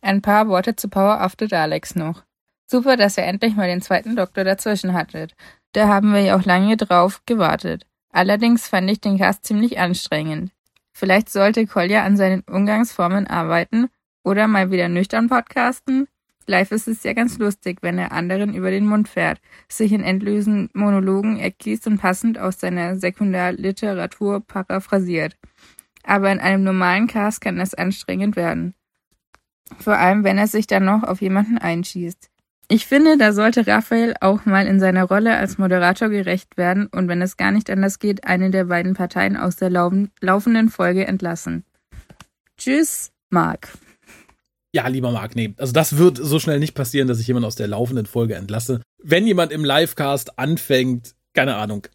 Ein 0.02 0.20
paar 0.20 0.48
Worte 0.48 0.74
zu 0.74 0.88
Power 0.88 1.24
of 1.24 1.34
the 1.38 1.46
Daleks 1.46 1.94
noch. 1.94 2.24
Super, 2.66 2.96
dass 2.96 3.16
ihr 3.16 3.24
endlich 3.24 3.54
mal 3.54 3.68
den 3.68 3.80
zweiten 3.80 4.16
Doktor 4.16 4.42
dazwischen 4.42 4.92
hattet. 4.92 5.36
Da 5.72 5.86
haben 5.86 6.12
wir 6.12 6.20
ja 6.20 6.36
auch 6.36 6.44
lange 6.44 6.76
drauf 6.76 7.22
gewartet. 7.26 7.86
Allerdings 8.10 8.66
fand 8.66 8.90
ich 8.90 9.00
den 9.00 9.18
Cast 9.18 9.44
ziemlich 9.44 9.78
anstrengend. 9.78 10.50
Vielleicht 10.92 11.30
sollte 11.30 11.64
Kolja 11.66 12.02
an 12.02 12.16
seinen 12.16 12.42
Umgangsformen 12.42 13.28
arbeiten 13.28 13.88
oder 14.24 14.48
mal 14.48 14.72
wieder 14.72 14.88
nüchtern 14.88 15.28
podcasten. 15.28 16.08
Live 16.46 16.72
ist 16.72 16.88
es 16.88 17.02
ja 17.02 17.12
ganz 17.12 17.38
lustig, 17.38 17.78
wenn 17.80 17.98
er 17.98 18.12
anderen 18.12 18.54
über 18.54 18.70
den 18.70 18.86
Mund 18.86 19.08
fährt, 19.08 19.40
sich 19.68 19.92
in 19.92 20.02
endlosen 20.02 20.68
Monologen 20.74 21.38
ergießt 21.38 21.86
und 21.86 21.98
passend 21.98 22.38
aus 22.38 22.60
seiner 22.60 22.96
Sekundärliteratur 22.96 24.40
paraphrasiert. 24.40 25.36
Aber 26.02 26.30
in 26.30 26.40
einem 26.40 26.64
normalen 26.64 27.06
Cast 27.06 27.40
kann 27.40 27.56
das 27.56 27.74
anstrengend 27.74 28.36
werden. 28.36 28.74
Vor 29.78 29.96
allem, 29.96 30.24
wenn 30.24 30.36
er 30.36 30.46
sich 30.46 30.66
dann 30.66 30.84
noch 30.84 31.02
auf 31.02 31.22
jemanden 31.22 31.56
einschießt. 31.56 32.30
Ich 32.68 32.86
finde, 32.86 33.18
da 33.18 33.32
sollte 33.32 33.66
Raphael 33.66 34.14
auch 34.20 34.46
mal 34.46 34.66
in 34.66 34.80
seiner 34.80 35.04
Rolle 35.04 35.36
als 35.36 35.58
Moderator 35.58 36.08
gerecht 36.08 36.56
werden 36.56 36.86
und 36.86 37.08
wenn 37.08 37.20
es 37.20 37.36
gar 37.36 37.50
nicht 37.50 37.70
anders 37.70 37.98
geht, 37.98 38.26
eine 38.26 38.50
der 38.50 38.64
beiden 38.64 38.94
Parteien 38.94 39.36
aus 39.36 39.56
der 39.56 39.70
laufenden 39.70 40.68
Folge 40.70 41.06
entlassen. 41.06 41.64
Tschüss, 42.56 43.12
Marc. 43.30 43.68
Ja, 44.74 44.88
lieber 44.88 45.12
Marc, 45.12 45.36
nee. 45.36 45.54
Also 45.56 45.72
das 45.72 45.98
wird 45.98 46.18
so 46.20 46.40
schnell 46.40 46.58
nicht 46.58 46.74
passieren, 46.74 47.06
dass 47.06 47.20
ich 47.20 47.28
jemanden 47.28 47.46
aus 47.46 47.54
der 47.54 47.68
laufenden 47.68 48.06
Folge 48.06 48.34
entlasse. 48.34 48.80
Wenn 49.00 49.24
jemand 49.24 49.52
im 49.52 49.64
Livecast 49.64 50.36
anfängt, 50.36 51.14
keine 51.32 51.54
Ahnung, 51.54 51.86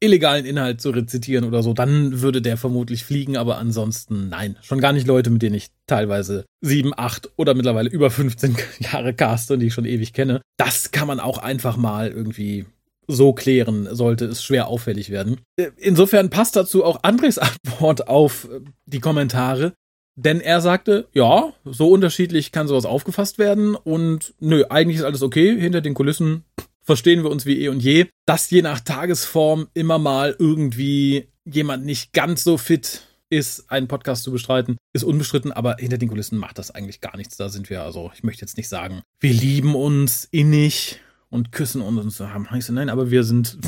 illegalen 0.00 0.46
Inhalt 0.46 0.80
zu 0.80 0.88
rezitieren 0.90 1.44
oder 1.44 1.62
so, 1.62 1.74
dann 1.74 2.22
würde 2.22 2.40
der 2.40 2.56
vermutlich 2.56 3.04
fliegen, 3.04 3.36
aber 3.36 3.58
ansonsten 3.58 4.30
nein. 4.30 4.56
Schon 4.62 4.80
gar 4.80 4.94
nicht 4.94 5.06
Leute, 5.06 5.28
mit 5.28 5.42
denen 5.42 5.56
ich 5.56 5.68
teilweise 5.86 6.46
sieben, 6.62 6.92
acht 6.96 7.30
oder 7.36 7.52
mittlerweile 7.52 7.90
über 7.90 8.10
15 8.10 8.56
Jahre 8.78 9.12
caste 9.12 9.54
und 9.54 9.60
die 9.60 9.66
ich 9.66 9.74
schon 9.74 9.84
ewig 9.84 10.14
kenne. 10.14 10.40
Das 10.56 10.92
kann 10.92 11.06
man 11.06 11.20
auch 11.20 11.36
einfach 11.36 11.76
mal 11.76 12.08
irgendwie 12.08 12.64
so 13.06 13.34
klären, 13.34 13.86
sollte 13.94 14.24
es 14.24 14.42
schwer 14.42 14.68
auffällig 14.68 15.10
werden. 15.10 15.42
Insofern 15.76 16.30
passt 16.30 16.56
dazu 16.56 16.84
auch 16.84 17.02
Andres 17.02 17.38
Antwort 17.66 18.08
auf 18.08 18.48
die 18.86 19.00
Kommentare. 19.00 19.74
Denn 20.16 20.40
er 20.40 20.60
sagte, 20.60 21.08
ja, 21.12 21.52
so 21.64 21.90
unterschiedlich 21.90 22.52
kann 22.52 22.68
sowas 22.68 22.84
aufgefasst 22.84 23.38
werden 23.38 23.74
und 23.74 24.34
nö, 24.38 24.64
eigentlich 24.68 24.98
ist 24.98 25.04
alles 25.04 25.22
okay. 25.22 25.58
Hinter 25.58 25.80
den 25.80 25.94
Kulissen 25.94 26.44
verstehen 26.82 27.24
wir 27.24 27.30
uns 27.30 27.46
wie 27.46 27.62
eh 27.62 27.68
und 27.68 27.80
je. 27.80 28.06
Dass 28.26 28.50
je 28.50 28.62
nach 28.62 28.80
Tagesform 28.80 29.68
immer 29.74 29.98
mal 29.98 30.36
irgendwie 30.38 31.28
jemand 31.44 31.84
nicht 31.84 32.12
ganz 32.12 32.44
so 32.44 32.56
fit 32.58 33.02
ist, 33.28 33.70
einen 33.70 33.88
Podcast 33.88 34.22
zu 34.22 34.30
bestreiten, 34.30 34.76
ist 34.92 35.02
unbestritten, 35.02 35.50
aber 35.50 35.76
hinter 35.78 35.98
den 35.98 36.08
Kulissen 36.08 36.38
macht 36.38 36.58
das 36.58 36.70
eigentlich 36.70 37.00
gar 37.00 37.16
nichts. 37.16 37.36
Da 37.36 37.48
sind 37.48 37.68
wir 37.68 37.82
also, 37.82 38.12
ich 38.14 38.22
möchte 38.22 38.42
jetzt 38.42 38.56
nicht 38.56 38.68
sagen, 38.68 39.02
wir 39.18 39.32
lieben 39.32 39.74
uns 39.74 40.28
innig 40.30 41.00
und 41.28 41.50
küssen 41.50 41.82
uns 41.82 42.20
und 42.20 42.32
haben 42.32 42.46
nein, 42.70 42.90
aber 42.90 43.10
wir 43.10 43.24
sind 43.24 43.58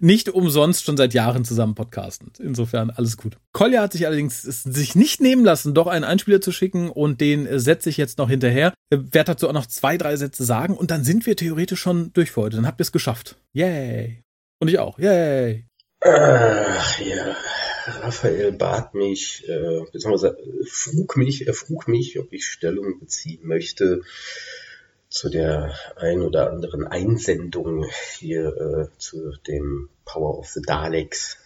nicht 0.00 0.28
umsonst 0.28 0.84
schon 0.84 0.96
seit 0.96 1.14
Jahren 1.14 1.44
zusammen 1.44 1.74
podcasten. 1.74 2.32
Insofern 2.38 2.90
alles 2.90 3.16
gut. 3.16 3.36
Kolja 3.52 3.82
hat 3.82 3.92
sich 3.92 4.06
allerdings 4.06 4.42
sich 4.42 4.94
nicht 4.94 5.20
nehmen 5.20 5.44
lassen, 5.44 5.74
doch 5.74 5.86
einen 5.86 6.04
Einspieler 6.04 6.40
zu 6.40 6.52
schicken 6.52 6.90
und 6.90 7.20
den 7.20 7.58
setze 7.58 7.90
ich 7.90 7.96
jetzt 7.96 8.18
noch 8.18 8.28
hinterher. 8.28 8.72
Werde 8.90 9.32
dazu 9.32 9.48
auch 9.48 9.52
noch 9.52 9.66
zwei, 9.66 9.98
drei 9.98 10.16
Sätze 10.16 10.44
sagen 10.44 10.76
und 10.76 10.90
dann 10.90 11.04
sind 11.04 11.26
wir 11.26 11.36
theoretisch 11.36 11.80
schon 11.80 12.12
durch 12.12 12.30
für 12.30 12.42
heute. 12.42 12.56
Dann 12.56 12.66
habt 12.66 12.80
ihr 12.80 12.84
es 12.84 12.92
geschafft. 12.92 13.36
Yay. 13.52 14.22
Und 14.60 14.68
ich 14.68 14.78
auch. 14.78 14.98
Yay. 14.98 15.66
Ach 16.00 16.98
ja. 17.00 17.36
Raphael 17.84 18.52
bat 18.52 18.94
mich, 18.94 19.48
äh, 19.48 19.80
beziehungsweise 19.92 20.36
frug 20.68 21.16
mich, 21.16 21.48
er 21.48 21.54
frug 21.54 21.88
mich, 21.88 22.18
ob 22.20 22.32
ich 22.32 22.46
Stellung 22.46 23.00
beziehen 23.00 23.40
möchte 23.42 24.02
zu 25.12 25.28
der 25.28 25.74
ein 25.96 26.22
oder 26.22 26.50
anderen 26.50 26.86
Einsendung 26.86 27.84
hier 28.18 28.46
äh, 28.56 28.98
zu 28.98 29.34
dem 29.46 29.90
Power 30.06 30.38
of 30.38 30.48
the 30.48 30.62
Daleks 30.62 31.36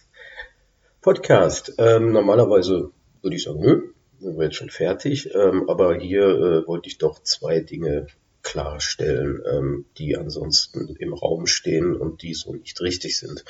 Podcast. 1.01 1.73
Ähm, 1.77 2.13
normalerweise 2.13 2.91
würde 3.21 3.35
ich 3.35 3.43
sagen, 3.43 3.59
nö, 3.59 3.81
sind 4.19 4.37
wir 4.37 4.45
jetzt 4.45 4.55
schon 4.55 4.69
fertig, 4.69 5.35
ähm, 5.35 5.69
aber 5.69 5.95
hier 5.95 6.23
äh, 6.23 6.67
wollte 6.67 6.87
ich 6.87 6.97
doch 6.97 7.21
zwei 7.23 7.59
Dinge 7.59 8.07
klarstellen, 8.41 9.43
ähm, 9.45 9.85
die 9.97 10.15
ansonsten 10.15 10.95
im 10.95 11.13
Raum 11.13 11.45
stehen 11.45 11.93
und 11.93 12.21
die 12.21 12.35
so 12.35 12.53
nicht 12.53 12.79
richtig 12.79 13.19
sind. 13.19 13.43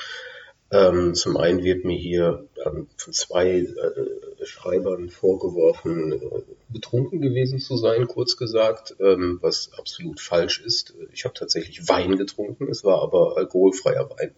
Ähm, 0.72 1.14
zum 1.14 1.36
einen 1.36 1.62
wird 1.62 1.84
mir 1.84 1.96
hier 1.96 2.44
ähm, 2.66 2.88
von 2.96 3.12
zwei 3.12 3.60
äh, 3.60 4.37
Schreibern 4.48 5.08
vorgeworfen, 5.10 6.20
betrunken 6.68 7.20
gewesen 7.20 7.60
zu 7.60 7.76
sein, 7.76 8.06
kurz 8.06 8.36
gesagt, 8.36 8.96
ähm, 9.00 9.38
was 9.40 9.70
absolut 9.78 10.20
falsch 10.20 10.60
ist. 10.60 10.94
Ich 11.12 11.24
habe 11.24 11.34
tatsächlich 11.34 11.88
Wein 11.88 12.16
getrunken, 12.16 12.68
es 12.68 12.84
war 12.84 13.02
aber 13.02 13.36
alkoholfreier 13.36 14.10
Wein, 14.10 14.34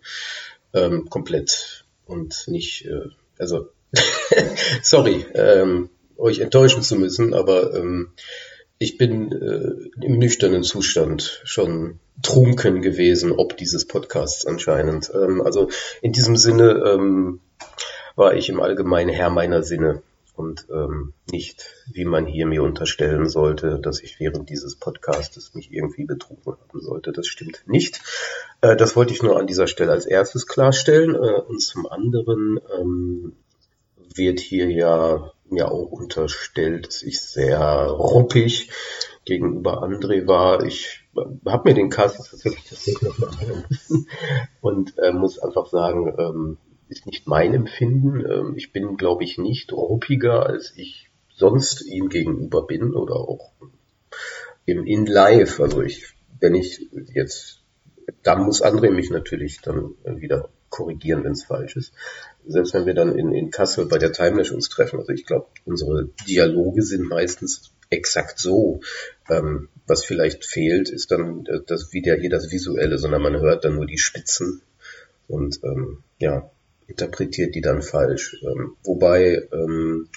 ähm, 0.74 1.08
komplett 1.08 1.84
und 2.06 2.46
nicht, 2.48 2.86
äh, 2.86 3.08
also 3.38 3.68
sorry, 4.82 5.26
ähm, 5.34 5.90
euch 6.16 6.40
enttäuschen 6.40 6.82
zu 6.82 6.96
müssen, 6.96 7.32
aber 7.32 7.72
ich 8.78 8.98
bin 8.98 9.32
äh, 9.32 10.04
im 10.04 10.18
nüchternen 10.18 10.62
Zustand 10.62 11.40
schon 11.44 11.98
trunken 12.22 12.82
gewesen, 12.82 13.32
ob 13.32 13.56
dieses 13.56 13.86
Podcasts 13.86 14.46
anscheinend. 14.46 15.10
Also 15.14 15.70
in 16.02 16.12
diesem 16.12 16.36
Sinne 16.36 17.40
war 18.16 18.34
ich 18.34 18.48
im 18.48 18.60
Allgemeinen 18.60 19.10
Herr 19.10 19.30
meiner 19.30 19.62
Sinne 19.62 20.02
und 20.40 20.66
ähm, 20.72 21.12
nicht, 21.30 21.66
wie 21.92 22.04
man 22.04 22.26
hier 22.26 22.46
mir 22.46 22.62
unterstellen 22.62 23.28
sollte, 23.28 23.78
dass 23.78 24.00
ich 24.00 24.18
während 24.20 24.48
dieses 24.48 24.76
Podcastes 24.76 25.54
mich 25.54 25.70
irgendwie 25.70 26.04
betrunken 26.04 26.54
haben 26.54 26.80
sollte. 26.80 27.12
Das 27.12 27.26
stimmt 27.26 27.62
nicht. 27.66 28.00
Äh, 28.62 28.76
das 28.76 28.96
wollte 28.96 29.12
ich 29.12 29.22
nur 29.22 29.38
an 29.38 29.46
dieser 29.46 29.66
Stelle 29.66 29.92
als 29.92 30.06
erstes 30.06 30.46
klarstellen. 30.46 31.14
Äh, 31.14 31.40
und 31.42 31.60
zum 31.60 31.86
anderen 31.86 32.58
ähm, 32.78 33.32
wird 34.14 34.40
hier 34.40 34.70
ja 34.70 35.30
mir 35.50 35.70
auch 35.70 35.90
unterstellt, 35.90 36.86
dass 36.86 37.02
ich 37.02 37.20
sehr 37.20 37.60
ruppig 37.60 38.70
gegenüber 39.24 39.82
André 39.82 40.26
war. 40.26 40.64
Ich 40.64 41.02
habe 41.44 41.68
mir 41.68 41.74
den 41.74 41.90
Cast 41.90 42.30
tatsächlich 42.30 42.64
tatsächlich 42.64 43.02
noch 43.02 43.18
mal 43.18 43.64
und 44.60 44.98
äh, 44.98 45.12
muss 45.12 45.38
einfach 45.38 45.66
sagen, 45.66 46.14
ähm, 46.18 46.58
ist 46.90 47.06
nicht 47.06 47.26
mein 47.26 47.54
Empfinden. 47.54 48.24
Ähm, 48.26 48.54
ich 48.56 48.72
bin, 48.72 48.96
glaube 48.96 49.24
ich, 49.24 49.38
nicht 49.38 49.72
ruppiger, 49.72 50.46
als 50.46 50.72
ich 50.76 51.08
sonst 51.34 51.82
ihm 51.82 52.08
gegenüber 52.08 52.66
bin 52.66 52.94
oder 52.94 53.14
auch 53.14 53.52
im 54.66 54.84
in 54.84 55.06
live. 55.06 55.60
Also 55.60 55.82
ich, 55.82 56.14
wenn 56.40 56.54
ich 56.54 56.88
jetzt, 57.14 57.62
dann 58.22 58.42
muss 58.42 58.62
André 58.62 58.90
mich 58.90 59.10
natürlich 59.10 59.60
dann 59.62 59.94
wieder 60.04 60.50
korrigieren, 60.68 61.24
wenn 61.24 61.32
es 61.32 61.44
falsch 61.44 61.76
ist. 61.76 61.92
Selbst 62.46 62.74
wenn 62.74 62.86
wir 62.86 62.94
dann 62.94 63.16
in, 63.16 63.32
in 63.32 63.50
Kassel 63.50 63.86
bei 63.86 63.98
der 63.98 64.12
Timelash 64.12 64.52
uns 64.52 64.68
treffen. 64.68 64.98
Also 64.98 65.12
ich 65.12 65.26
glaube, 65.26 65.46
unsere 65.64 66.08
Dialoge 66.28 66.82
sind 66.82 67.08
meistens 67.08 67.72
exakt 67.90 68.38
so. 68.38 68.80
Ähm, 69.28 69.68
was 69.86 70.04
vielleicht 70.04 70.44
fehlt, 70.44 70.88
ist 70.88 71.10
dann 71.10 71.46
äh, 71.46 71.60
das 71.66 71.92
wieder 71.92 72.14
hier 72.16 72.30
das 72.30 72.50
Visuelle, 72.50 72.98
sondern 72.98 73.22
man 73.22 73.40
hört 73.40 73.64
dann 73.64 73.74
nur 73.74 73.86
die 73.86 73.98
Spitzen 73.98 74.62
und 75.26 75.60
ähm, 75.64 76.02
ja, 76.18 76.50
interpretiert 76.90 77.54
die 77.54 77.60
dann 77.60 77.82
falsch. 77.82 78.36
Ähm, 78.42 78.76
wobei 78.84 79.48
ähm, 79.52 80.08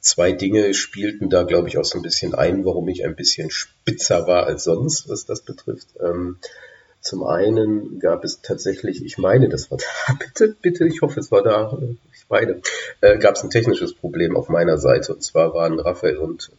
zwei 0.00 0.32
Dinge 0.32 0.74
spielten 0.74 1.28
da, 1.28 1.42
glaube 1.42 1.68
ich, 1.68 1.78
auch 1.78 1.84
so 1.84 1.98
ein 1.98 2.02
bisschen 2.02 2.34
ein, 2.34 2.64
warum 2.64 2.88
ich 2.88 3.04
ein 3.04 3.16
bisschen 3.16 3.50
spitzer 3.50 4.26
war 4.26 4.46
als 4.46 4.64
sonst, 4.64 5.08
was 5.08 5.26
das 5.26 5.42
betrifft. 5.42 5.88
Ähm, 6.00 6.38
zum 7.00 7.24
einen 7.24 7.98
gab 7.98 8.24
es 8.24 8.42
tatsächlich, 8.42 9.04
ich 9.04 9.16
meine, 9.16 9.48
das 9.48 9.70
war 9.70 9.78
da, 10.06 10.14
bitte, 10.14 10.54
bitte, 10.60 10.86
ich 10.86 11.02
hoffe, 11.02 11.20
es 11.20 11.30
war 11.30 11.42
da, 11.42 11.78
ich 12.12 12.28
meine, 12.28 12.60
äh, 13.00 13.18
gab 13.18 13.36
es 13.36 13.42
ein 13.42 13.50
technisches 13.50 13.94
Problem 13.94 14.36
auf 14.36 14.48
meiner 14.48 14.78
Seite. 14.78 15.14
Und 15.14 15.22
zwar 15.22 15.54
waren 15.54 15.80
Raphael 15.80 16.18
und 16.18 16.50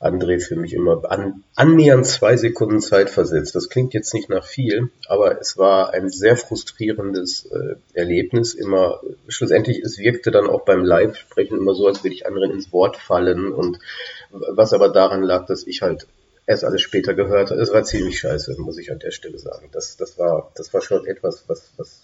André 0.00 0.40
für 0.40 0.56
mich 0.56 0.74
immer 0.74 1.10
an, 1.10 1.44
annähernd 1.54 2.06
zwei 2.06 2.36
Sekunden 2.36 2.80
Zeit 2.80 3.10
versetzt. 3.10 3.54
Das 3.54 3.68
klingt 3.68 3.94
jetzt 3.94 4.12
nicht 4.14 4.28
nach 4.28 4.44
viel, 4.44 4.90
aber 5.08 5.40
es 5.40 5.56
war 5.56 5.92
ein 5.94 6.10
sehr 6.10 6.36
frustrierendes 6.36 7.46
äh, 7.46 7.76
Erlebnis. 7.94 8.54
Immer 8.54 9.00
schlussendlich, 9.28 9.80
es 9.80 9.98
wirkte 9.98 10.30
dann 10.30 10.48
auch 10.48 10.64
beim 10.64 10.84
Live-Sprechen 10.84 11.58
immer 11.58 11.74
so, 11.74 11.86
als 11.86 12.04
würde 12.04 12.14
ich 12.14 12.26
anderen 12.26 12.50
ins 12.50 12.72
Wort 12.72 12.96
fallen 12.96 13.52
und 13.52 13.78
was 14.30 14.72
aber 14.72 14.88
daran 14.88 15.22
lag, 15.22 15.46
dass 15.46 15.66
ich 15.66 15.82
halt 15.82 16.06
erst 16.46 16.64
alles 16.64 16.82
später 16.82 17.14
gehört. 17.14 17.50
Es 17.50 17.72
war 17.72 17.84
ziemlich 17.84 18.18
scheiße, 18.18 18.60
muss 18.60 18.78
ich 18.78 18.90
an 18.90 18.98
der 18.98 19.10
Stelle 19.10 19.38
sagen. 19.38 19.68
Das, 19.72 19.96
das 19.96 20.18
war, 20.18 20.52
das 20.56 20.72
war 20.74 20.82
schon 20.82 21.06
etwas, 21.06 21.44
was, 21.46 21.70
was 21.76 22.02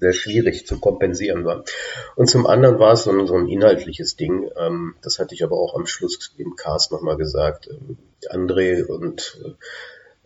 sehr 0.00 0.12
schwierig 0.12 0.66
zu 0.66 0.78
kompensieren 0.78 1.44
war. 1.44 1.64
Und 2.16 2.28
zum 2.28 2.46
anderen 2.46 2.78
war 2.78 2.92
es 2.92 3.04
so 3.04 3.10
ein, 3.10 3.26
so 3.26 3.34
ein 3.34 3.48
inhaltliches 3.48 4.16
Ding. 4.16 4.50
Ähm, 4.56 4.94
das 5.02 5.18
hatte 5.18 5.34
ich 5.34 5.44
aber 5.44 5.56
auch 5.56 5.74
am 5.74 5.86
Schluss 5.86 6.34
im 6.38 6.56
Cast 6.56 6.92
nochmal 6.92 7.16
gesagt. 7.16 7.68
Ähm, 7.70 7.98
André 8.30 8.84
und 8.84 9.38
äh, 9.44 9.50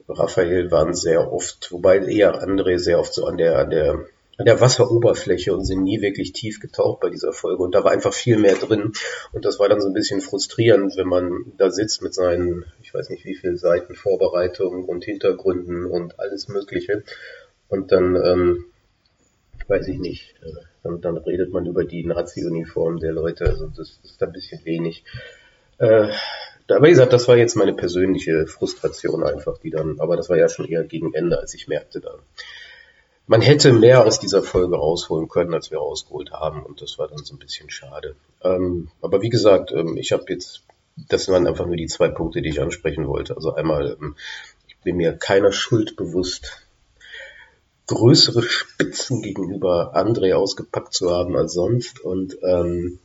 Raphael 0.08 0.70
waren 0.70 0.94
sehr 0.94 1.32
oft, 1.32 1.70
wobei 1.72 1.98
eher 1.98 2.42
André 2.42 2.78
sehr 2.78 2.98
oft 2.98 3.14
so 3.14 3.26
an 3.26 3.36
der, 3.36 3.58
an 3.58 3.70
der 3.70 4.06
an 4.38 4.46
der 4.46 4.60
Wasseroberfläche 4.60 5.54
und 5.54 5.64
sind 5.64 5.82
nie 5.82 6.00
wirklich 6.00 6.32
tief 6.32 6.58
getaucht 6.58 7.00
bei 7.00 7.10
dieser 7.10 7.32
Folge. 7.32 7.62
Und 7.62 7.74
da 7.74 7.84
war 7.84 7.92
einfach 7.92 8.12
viel 8.12 8.38
mehr 8.38 8.54
drin. 8.54 8.92
Und 9.32 9.44
das 9.44 9.58
war 9.58 9.68
dann 9.68 9.80
so 9.80 9.88
ein 9.88 9.92
bisschen 9.92 10.20
frustrierend, 10.20 10.96
wenn 10.96 11.06
man 11.06 11.52
da 11.58 11.70
sitzt 11.70 12.02
mit 12.02 12.14
seinen, 12.14 12.64
ich 12.82 12.92
weiß 12.92 13.10
nicht 13.10 13.24
wie 13.24 13.36
viele 13.36 13.56
Seiten 13.56 13.94
Vorbereitung 13.94 14.84
und 14.86 15.04
Hintergründen 15.04 15.86
und 15.86 16.18
alles 16.18 16.48
Mögliche. 16.48 17.04
Und 17.68 17.92
dann, 17.92 18.16
ähm, 18.16 18.64
weiß 19.72 19.88
ich 19.88 19.98
nicht, 19.98 20.34
äh, 20.42 20.52
dann, 20.82 21.00
dann 21.00 21.16
redet 21.16 21.52
man 21.52 21.66
über 21.66 21.84
die 21.84 22.04
Nazi-Uniform 22.04 23.00
der 23.00 23.12
Leute. 23.12 23.46
Also 23.46 23.68
das, 23.68 24.00
ist 24.04 24.22
ein 24.22 24.32
bisschen 24.32 24.64
wenig. 24.64 25.04
Äh, 25.78 26.08
aber 26.68 26.86
wie 26.86 26.90
gesagt, 26.90 27.12
das 27.12 27.28
war 27.28 27.36
jetzt 27.36 27.56
meine 27.56 27.74
persönliche 27.74 28.46
Frustration 28.46 29.24
einfach, 29.24 29.58
die 29.58 29.70
dann, 29.70 30.00
aber 30.00 30.16
das 30.16 30.30
war 30.30 30.38
ja 30.38 30.48
schon 30.48 30.66
eher 30.66 30.84
gegen 30.84 31.12
Ende, 31.12 31.38
als 31.38 31.54
ich 31.54 31.68
merkte 31.68 32.00
dann 32.00 32.20
man 33.26 33.40
hätte 33.40 33.72
mehr 33.72 34.04
aus 34.04 34.20
dieser 34.20 34.42
Folge 34.42 34.76
rausholen 34.76 35.28
können, 35.28 35.54
als 35.54 35.70
wir 35.70 35.78
rausgeholt 35.78 36.32
haben. 36.32 36.62
Und 36.62 36.82
das 36.82 36.98
war 36.98 37.08
dann 37.08 37.24
so 37.24 37.34
ein 37.34 37.38
bisschen 37.38 37.70
schade. 37.70 38.16
Ähm, 38.42 38.90
aber 39.00 39.22
wie 39.22 39.28
gesagt, 39.28 39.72
ähm, 39.72 39.96
ich 39.96 40.12
habe 40.12 40.24
jetzt, 40.28 40.64
das 41.08 41.28
waren 41.28 41.46
einfach 41.46 41.66
nur 41.66 41.76
die 41.76 41.86
zwei 41.86 42.08
Punkte, 42.08 42.42
die 42.42 42.50
ich 42.50 42.60
ansprechen 42.60 43.06
wollte. 43.06 43.36
Also 43.36 43.54
einmal, 43.54 43.96
ähm, 44.00 44.16
ich 44.68 44.76
bin 44.78 44.96
mir 44.96 45.14
keiner 45.14 45.52
Schuld 45.52 45.96
bewusst, 45.96 46.66
größere 47.86 48.42
Spitzen 48.42 49.22
gegenüber 49.22 49.96
André 49.96 50.34
ausgepackt 50.34 50.94
zu 50.94 51.10
haben 51.10 51.36
als 51.36 51.52
sonst. 51.52 52.00
Und 52.00 52.36
ähm, 52.42 52.98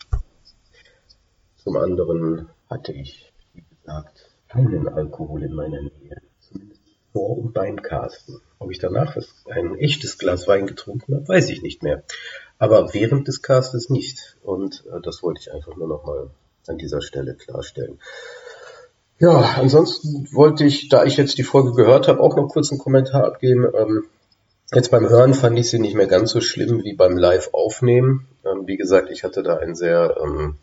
zum 1.64 1.78
anderen 1.78 2.50
hatte 2.70 2.94
ich, 2.94 3.32
wie 3.54 3.64
gesagt, 3.64 4.30
keinen 4.48 4.88
Alkohol 4.88 5.44
in 5.44 5.54
meiner 5.54 5.82
Nähe 5.82 6.22
vor 7.12 7.38
und 7.38 7.54
beim 7.54 7.82
Casten. 7.82 8.42
Ob 8.60 8.72
ich 8.72 8.80
danach 8.80 9.18
ein 9.50 9.76
echtes 9.76 10.18
Glas 10.18 10.48
Wein 10.48 10.68
getrunken 10.68 11.16
habe, 11.16 11.28
weiß 11.28 11.50
ich 11.50 11.62
nicht 11.62 11.84
mehr. 11.84 12.04
Aber 12.60 12.94
während 12.94 13.28
des 13.28 13.42
Castes 13.42 13.90
nicht. 13.90 14.38
Und 14.44 14.84
äh, 14.92 15.02
das 15.02 15.24
wollte 15.24 15.42
ich 15.42 15.52
einfach 15.52 15.76
nur 15.76 15.88
nochmal 15.88 16.30
an 16.68 16.78
dieser 16.78 17.02
Stelle 17.02 17.36
klarstellen. 17.36 18.00
Ja, 19.20 19.56
ansonsten 19.58 20.28
wollte 20.32 20.64
ich, 20.64 20.90
da 20.90 21.04
ich 21.04 21.18
jetzt 21.18 21.38
die 21.40 21.44
Folge 21.44 21.74
gehört 21.74 22.08
habe, 22.08 22.20
auch 22.20 22.36
noch 22.36 22.50
kurz 22.50 22.72
einen 22.72 22.80
Kommentar 22.80 23.26
abgeben. 23.26 23.66
Ähm, 23.74 24.06
jetzt 24.74 24.92
beim 24.92 25.08
Hören 25.08 25.34
fand 25.34 25.58
ich 25.58 25.70
sie 25.70 25.80
nicht 25.80 25.96
mehr 25.96 26.08
ganz 26.08 26.32
so 26.32 26.42
schlimm 26.42 26.84
wie 26.84 26.94
beim 26.94 27.18
Live-Aufnehmen. 27.18 28.28
Ähm, 28.46 28.68
wie 28.68 28.78
gesagt, 28.78 29.10
ich 29.12 29.24
hatte 29.24 29.44
da 29.44 29.58
ein 29.58 29.76
sehr 29.76 30.18
ähm, 30.22 30.58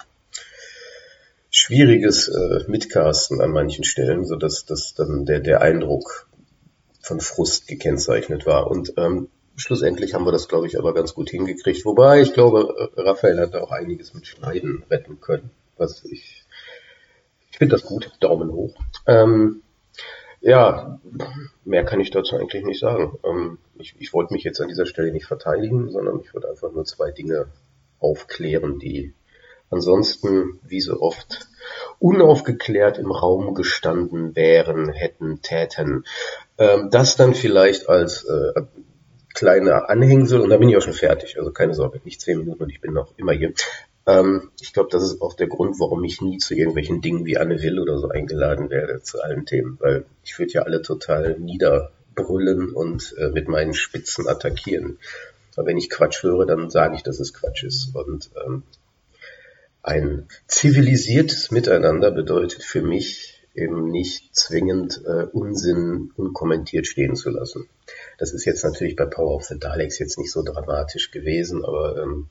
schwieriges 1.51 2.29
äh, 2.29 2.65
Mitcasten 2.67 3.41
an 3.41 3.51
manchen 3.51 3.85
Stellen, 3.85 4.25
so 4.25 4.37
dass 4.37 4.65
das 4.67 4.95
dann 4.95 5.25
der, 5.25 5.41
der 5.41 5.63
Eindruck 5.63 6.29
von 7.01 7.21
Frust 7.21 7.67
gekennzeichnet 7.67 8.47
war. 8.47 8.71
Und 8.71 8.95
ähm, 8.97 9.29
schlussendlich 9.57 10.15
haben 10.15 10.25
wir 10.25 10.33
das, 10.33 10.49
glaube 10.49 10.67
ich, 10.67 10.79
aber 10.79 10.95
ganz 10.95 11.15
gut 11.15 11.31
hingekriegt. 11.31 11.85
Wobei 11.85 12.21
ich 12.21 12.33
glaube, 12.33 12.91
äh, 12.97 13.01
Raphael 13.01 13.39
hat 13.39 13.55
auch 13.55 13.71
einiges 13.71 14.15
mit 14.15 14.27
Schneiden 14.27 14.85
retten 14.91 15.21
können. 15.21 15.51
Was 15.77 16.05
ich, 16.05 16.45
ich 17.51 17.59
finde 17.59 17.77
das 17.77 17.85
gut. 17.85 18.11
Daumen 18.21 18.53
hoch. 18.53 18.75
Ähm, 19.07 19.63
ja, 20.45 21.01
mehr 21.65 21.85
kann 21.85 22.01
ich 22.01 22.11
dazu 22.11 22.37
eigentlich 22.37 22.65
nicht 22.65 22.79
sagen. 22.79 23.19
Ähm, 23.25 23.59
ich, 23.79 23.95
ich 23.99 24.13
wollte 24.13 24.35
mich 24.35 24.45
jetzt 24.45 24.61
an 24.61 24.69
dieser 24.69 24.85
Stelle 24.85 25.11
nicht 25.11 25.25
verteidigen, 25.25 25.91
sondern 25.91 26.21
ich 26.21 26.35
wollte 26.35 26.51
einfach 26.51 26.71
nur 26.71 26.85
zwei 26.85 27.11
Dinge 27.11 27.47
aufklären, 27.99 28.79
die 28.79 29.15
ansonsten, 29.71 30.61
wie 30.63 30.83
so 30.83 31.01
oft, 31.01 31.49
unaufgeklärt 31.99 32.99
im 32.99 33.11
Raum 33.11 33.55
gestanden 33.55 34.37
wären, 34.37 34.91
hätten, 34.91 35.41
täten. 35.41 36.05
Ähm, 36.59 36.91
das 36.91 37.17
dann 37.17 37.35
vielleicht 37.35 37.89
als 37.89 38.25
äh, 38.25 38.63
kleine 39.33 39.89
Anhängsel 39.89 40.43
und 40.43 40.51
dann 40.51 40.61
bin 40.61 40.69
ich 40.69 40.77
auch 40.77 40.83
schon 40.83 40.93
fertig. 40.93 41.39
Also 41.39 41.53
keine 41.53 41.73
Sorge, 41.73 42.03
nicht 42.05 42.21
zehn 42.21 42.39
Minuten 42.39 42.65
und 42.65 42.71
ich 42.71 42.83
bin 42.83 42.93
noch 42.93 43.17
immer 43.17 43.33
hier. 43.33 43.55
Ähm, 44.07 44.51
ich 44.61 44.73
glaube, 44.73 44.91
das 44.91 45.03
ist 45.03 45.21
auch 45.23 45.35
der 45.35 45.47
Grund, 45.47 45.81
warum 45.81 46.05
ich 46.05 46.21
nie 46.21 46.39
zu 46.39 46.55
irgendwelchen 46.55 47.01
Dingen 47.01 47.25
wie 47.25 47.39
Anne 47.39 47.63
Will 47.63 47.79
oder 47.79 47.99
so 47.99 48.09
eingeladen 48.09 48.71
werde 48.71 49.03
zu 49.03 49.21
allen 49.21 49.47
Themen, 49.47 49.79
weil 49.81 50.05
ich 50.25 50.39
würde 50.39 50.53
ja 50.53 50.63
alle 50.63 50.83
total 50.83 51.39
niederbrüllen 51.39 52.71
und 52.71 53.15
äh, 53.19 53.29
mit 53.29 53.49
meinen 53.49 53.75
Spitzen 53.75 54.29
attackieren. 54.29 54.99
Aber 55.57 55.67
wenn 55.67 55.79
ich 55.79 55.91
Quatsch 55.91 56.23
höre, 56.23 56.47
dann 56.47 56.71
sage 56.71 56.97
ich, 56.97 57.03
dass 57.03 57.21
es 57.21 57.33
Quatsch 57.33 57.65
ist. 57.65 57.95
Und 57.95 58.31
ähm, 58.45 58.65
ein 59.83 60.27
zivilisiertes 60.49 61.51
Miteinander 61.51 62.11
bedeutet 62.11 62.63
für 62.63 62.83
mich 62.83 63.43
eben 63.55 63.91
nicht 63.91 64.35
zwingend 64.35 65.01
äh, 65.07 65.27
Unsinn 65.33 66.11
unkommentiert 66.17 66.87
stehen 66.87 67.15
zu 67.15 67.31
lassen. 67.31 67.69
Das 68.19 68.33
ist 68.33 68.45
jetzt 68.45 68.65
natürlich 68.65 68.97
bei 68.97 69.07
Power 69.07 69.37
of 69.37 69.45
the 69.45 69.59
Daleks 69.59 69.99
jetzt 69.99 70.19
nicht 70.19 70.33
so 70.33 70.43
dramatisch 70.43 71.13
gewesen, 71.13 71.65
aber 71.65 72.03
ähm, 72.03 72.29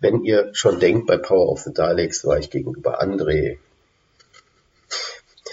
wenn 0.00 0.24
ihr 0.24 0.50
schon 0.54 0.80
denkt, 0.80 1.06
bei 1.06 1.16
Power 1.16 1.48
of 1.50 1.60
the 1.60 1.72
Daleks 1.72 2.24
war 2.24 2.38
ich 2.38 2.50
gegenüber 2.50 3.02
André 3.02 3.58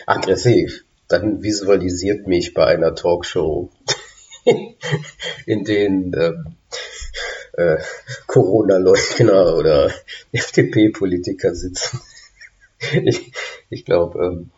aggressiv, 0.05 0.83
dann 1.07 1.43
visualisiert 1.43 2.27
mich 2.27 2.53
bei 2.53 2.65
einer 2.65 2.95
Talkshow, 2.95 3.69
in 5.45 5.63
denen 5.63 6.13
ähm, 6.17 6.55
äh, 7.53 7.77
Corona-Leugner 8.27 9.55
oder 9.55 9.91
FDP-Politiker 10.31 11.55
sitzen. 11.55 12.01
ich 13.03 13.31
ich 13.69 13.85
glaube, 13.85 14.25
ähm, 14.25 14.51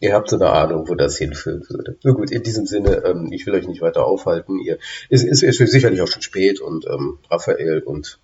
ihr 0.00 0.14
habt 0.14 0.30
so 0.30 0.36
eine 0.36 0.50
Ahnung, 0.50 0.88
wo 0.88 0.94
das 0.94 1.18
hinführen 1.18 1.64
würde. 1.68 1.96
Nur 2.02 2.16
gut, 2.16 2.30
in 2.30 2.42
diesem 2.42 2.66
Sinne, 2.66 3.02
ähm, 3.04 3.32
ich 3.32 3.46
will 3.46 3.54
euch 3.54 3.66
nicht 3.66 3.82
weiter 3.82 4.04
aufhalten. 4.04 4.58
Ihr, 4.58 4.78
es 5.10 5.24
ist, 5.24 5.42
ist, 5.42 5.60
ist 5.60 5.72
sicherlich 5.72 6.00
auch 6.00 6.08
schon 6.08 6.22
spät 6.22 6.60
und 6.60 6.86
ähm, 6.86 7.18
Raphael 7.30 7.80
und 7.80 8.18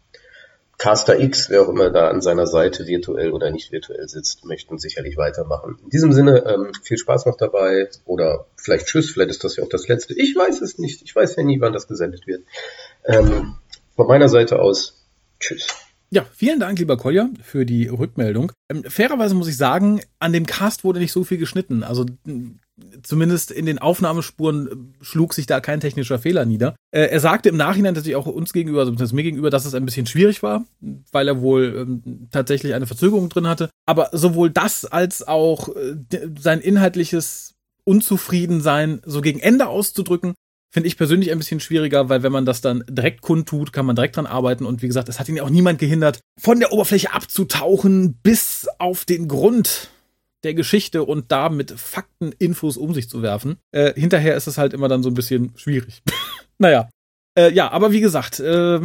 Caster 0.78 1.18
X, 1.18 1.50
wer 1.50 1.62
auch 1.62 1.68
immer 1.68 1.90
da 1.90 2.08
an 2.08 2.20
seiner 2.20 2.46
Seite 2.46 2.86
virtuell 2.86 3.32
oder 3.32 3.50
nicht 3.50 3.72
virtuell 3.72 4.08
sitzt, 4.08 4.44
möchten 4.44 4.78
sicherlich 4.78 5.16
weitermachen. 5.16 5.78
In 5.82 5.90
diesem 5.90 6.12
Sinne, 6.12 6.44
ähm, 6.46 6.72
viel 6.82 6.98
Spaß 6.98 7.26
noch 7.26 7.36
dabei 7.36 7.88
oder 8.04 8.46
vielleicht 8.56 8.86
Tschüss, 8.86 9.10
vielleicht 9.10 9.30
ist 9.30 9.44
das 9.44 9.56
ja 9.56 9.64
auch 9.64 9.68
das 9.68 9.88
Letzte. 9.88 10.14
Ich 10.14 10.34
weiß 10.34 10.60
es 10.60 10.78
nicht. 10.78 11.02
Ich 11.02 11.14
weiß 11.14 11.36
ja 11.36 11.42
nie, 11.42 11.60
wann 11.60 11.72
das 11.72 11.88
gesendet 11.88 12.26
wird. 12.26 12.44
Ähm, 13.04 13.56
von 13.94 14.06
meiner 14.06 14.28
Seite 14.28 14.60
aus, 14.60 15.06
Tschüss. 15.40 15.68
Ja, 16.10 16.24
vielen 16.32 16.60
Dank, 16.60 16.78
lieber 16.78 16.96
Kolja, 16.96 17.28
für 17.42 17.66
die 17.66 17.88
Rückmeldung. 17.88 18.52
Ähm, 18.70 18.84
fairerweise 18.84 19.34
muss 19.34 19.48
ich 19.48 19.56
sagen, 19.56 20.00
an 20.20 20.32
dem 20.32 20.46
Cast 20.46 20.84
wurde 20.84 21.00
nicht 21.00 21.12
so 21.12 21.24
viel 21.24 21.38
geschnitten. 21.38 21.82
Also 21.82 22.06
zumindest 23.02 23.50
in 23.50 23.66
den 23.66 23.78
Aufnahmespuren 23.78 24.66
äh, 24.66 25.04
schlug 25.04 25.34
sich 25.34 25.46
da 25.46 25.60
kein 25.60 25.80
technischer 25.80 26.18
Fehler 26.18 26.44
nieder. 26.44 26.74
Äh, 26.90 27.06
er 27.06 27.20
sagte 27.20 27.48
im 27.48 27.56
Nachhinein 27.56 27.94
tatsächlich 27.94 28.16
auch 28.16 28.26
uns 28.26 28.52
gegenüber, 28.52 28.80
also 28.80 29.14
mir 29.14 29.22
gegenüber, 29.22 29.50
dass 29.50 29.64
es 29.64 29.74
ein 29.74 29.84
bisschen 29.84 30.06
schwierig 30.06 30.42
war, 30.42 30.64
weil 31.12 31.28
er 31.28 31.40
wohl 31.40 31.74
ähm, 31.76 32.28
tatsächlich 32.30 32.74
eine 32.74 32.86
Verzögerung 32.86 33.28
drin 33.28 33.46
hatte. 33.46 33.70
Aber 33.86 34.10
sowohl 34.12 34.50
das 34.50 34.84
als 34.84 35.26
auch 35.26 35.68
äh, 35.68 35.96
sein 36.38 36.60
inhaltliches 36.60 37.54
Unzufriedensein 37.84 39.02
so 39.04 39.20
gegen 39.20 39.40
Ende 39.40 39.68
auszudrücken, 39.68 40.34
finde 40.72 40.88
ich 40.88 40.96
persönlich 40.96 41.30
ein 41.30 41.38
bisschen 41.38 41.60
schwieriger, 41.60 42.08
weil 42.08 42.24
wenn 42.24 42.32
man 42.32 42.46
das 42.46 42.60
dann 42.60 42.82
direkt 42.88 43.20
kundtut, 43.20 43.72
kann 43.72 43.86
man 43.86 43.94
direkt 43.94 44.16
dran 44.16 44.26
arbeiten. 44.26 44.66
Und 44.66 44.82
wie 44.82 44.88
gesagt, 44.88 45.08
es 45.08 45.20
hat 45.20 45.28
ihn 45.28 45.38
auch 45.38 45.50
niemand 45.50 45.78
gehindert, 45.78 46.18
von 46.40 46.58
der 46.58 46.72
Oberfläche 46.72 47.14
abzutauchen 47.14 48.14
bis 48.24 48.66
auf 48.78 49.04
den 49.04 49.28
Grund 49.28 49.90
der 50.44 50.54
Geschichte 50.54 51.04
und 51.04 51.32
da 51.32 51.48
mit 51.48 51.72
Fakten, 51.72 52.32
Infos 52.38 52.76
um 52.76 52.94
sich 52.94 53.08
zu 53.08 53.22
werfen. 53.22 53.56
Äh, 53.72 53.94
hinterher 53.98 54.36
ist 54.36 54.46
es 54.46 54.58
halt 54.58 54.72
immer 54.72 54.88
dann 54.88 55.02
so 55.02 55.10
ein 55.10 55.14
bisschen 55.14 55.52
schwierig. 55.56 56.02
naja. 56.58 56.88
Äh, 57.36 57.52
ja, 57.52 57.70
aber 57.70 57.90
wie 57.90 58.00
gesagt, 58.00 58.38
äh, 58.40 58.80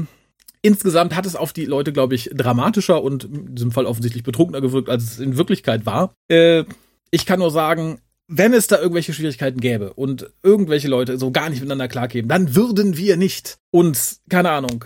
insgesamt 0.61 1.15
hat 1.15 1.25
es 1.25 1.35
auf 1.35 1.53
die 1.53 1.65
Leute, 1.65 1.93
glaube 1.93 2.15
ich, 2.15 2.31
dramatischer 2.33 3.03
und 3.03 3.25
in 3.25 3.55
diesem 3.55 3.71
Fall 3.71 3.85
offensichtlich 3.85 4.23
betrunkener 4.23 4.61
gewirkt, 4.61 4.89
als 4.89 5.03
es 5.03 5.19
in 5.19 5.37
Wirklichkeit 5.37 5.85
war. 5.85 6.13
Äh, 6.29 6.63
ich 7.11 7.25
kann 7.25 7.39
nur 7.39 7.51
sagen, 7.51 7.99
wenn 8.27 8.53
es 8.53 8.67
da 8.67 8.79
irgendwelche 8.79 9.13
Schwierigkeiten 9.13 9.59
gäbe 9.59 9.93
und 9.93 10.31
irgendwelche 10.43 10.87
Leute 10.87 11.17
so 11.17 11.31
gar 11.31 11.49
nicht 11.49 11.59
miteinander 11.59 11.87
klarkämen, 11.87 12.29
dann 12.29 12.55
würden 12.55 12.95
wir 12.95 13.17
nicht 13.17 13.57
uns, 13.71 14.21
keine 14.29 14.51
Ahnung, 14.51 14.85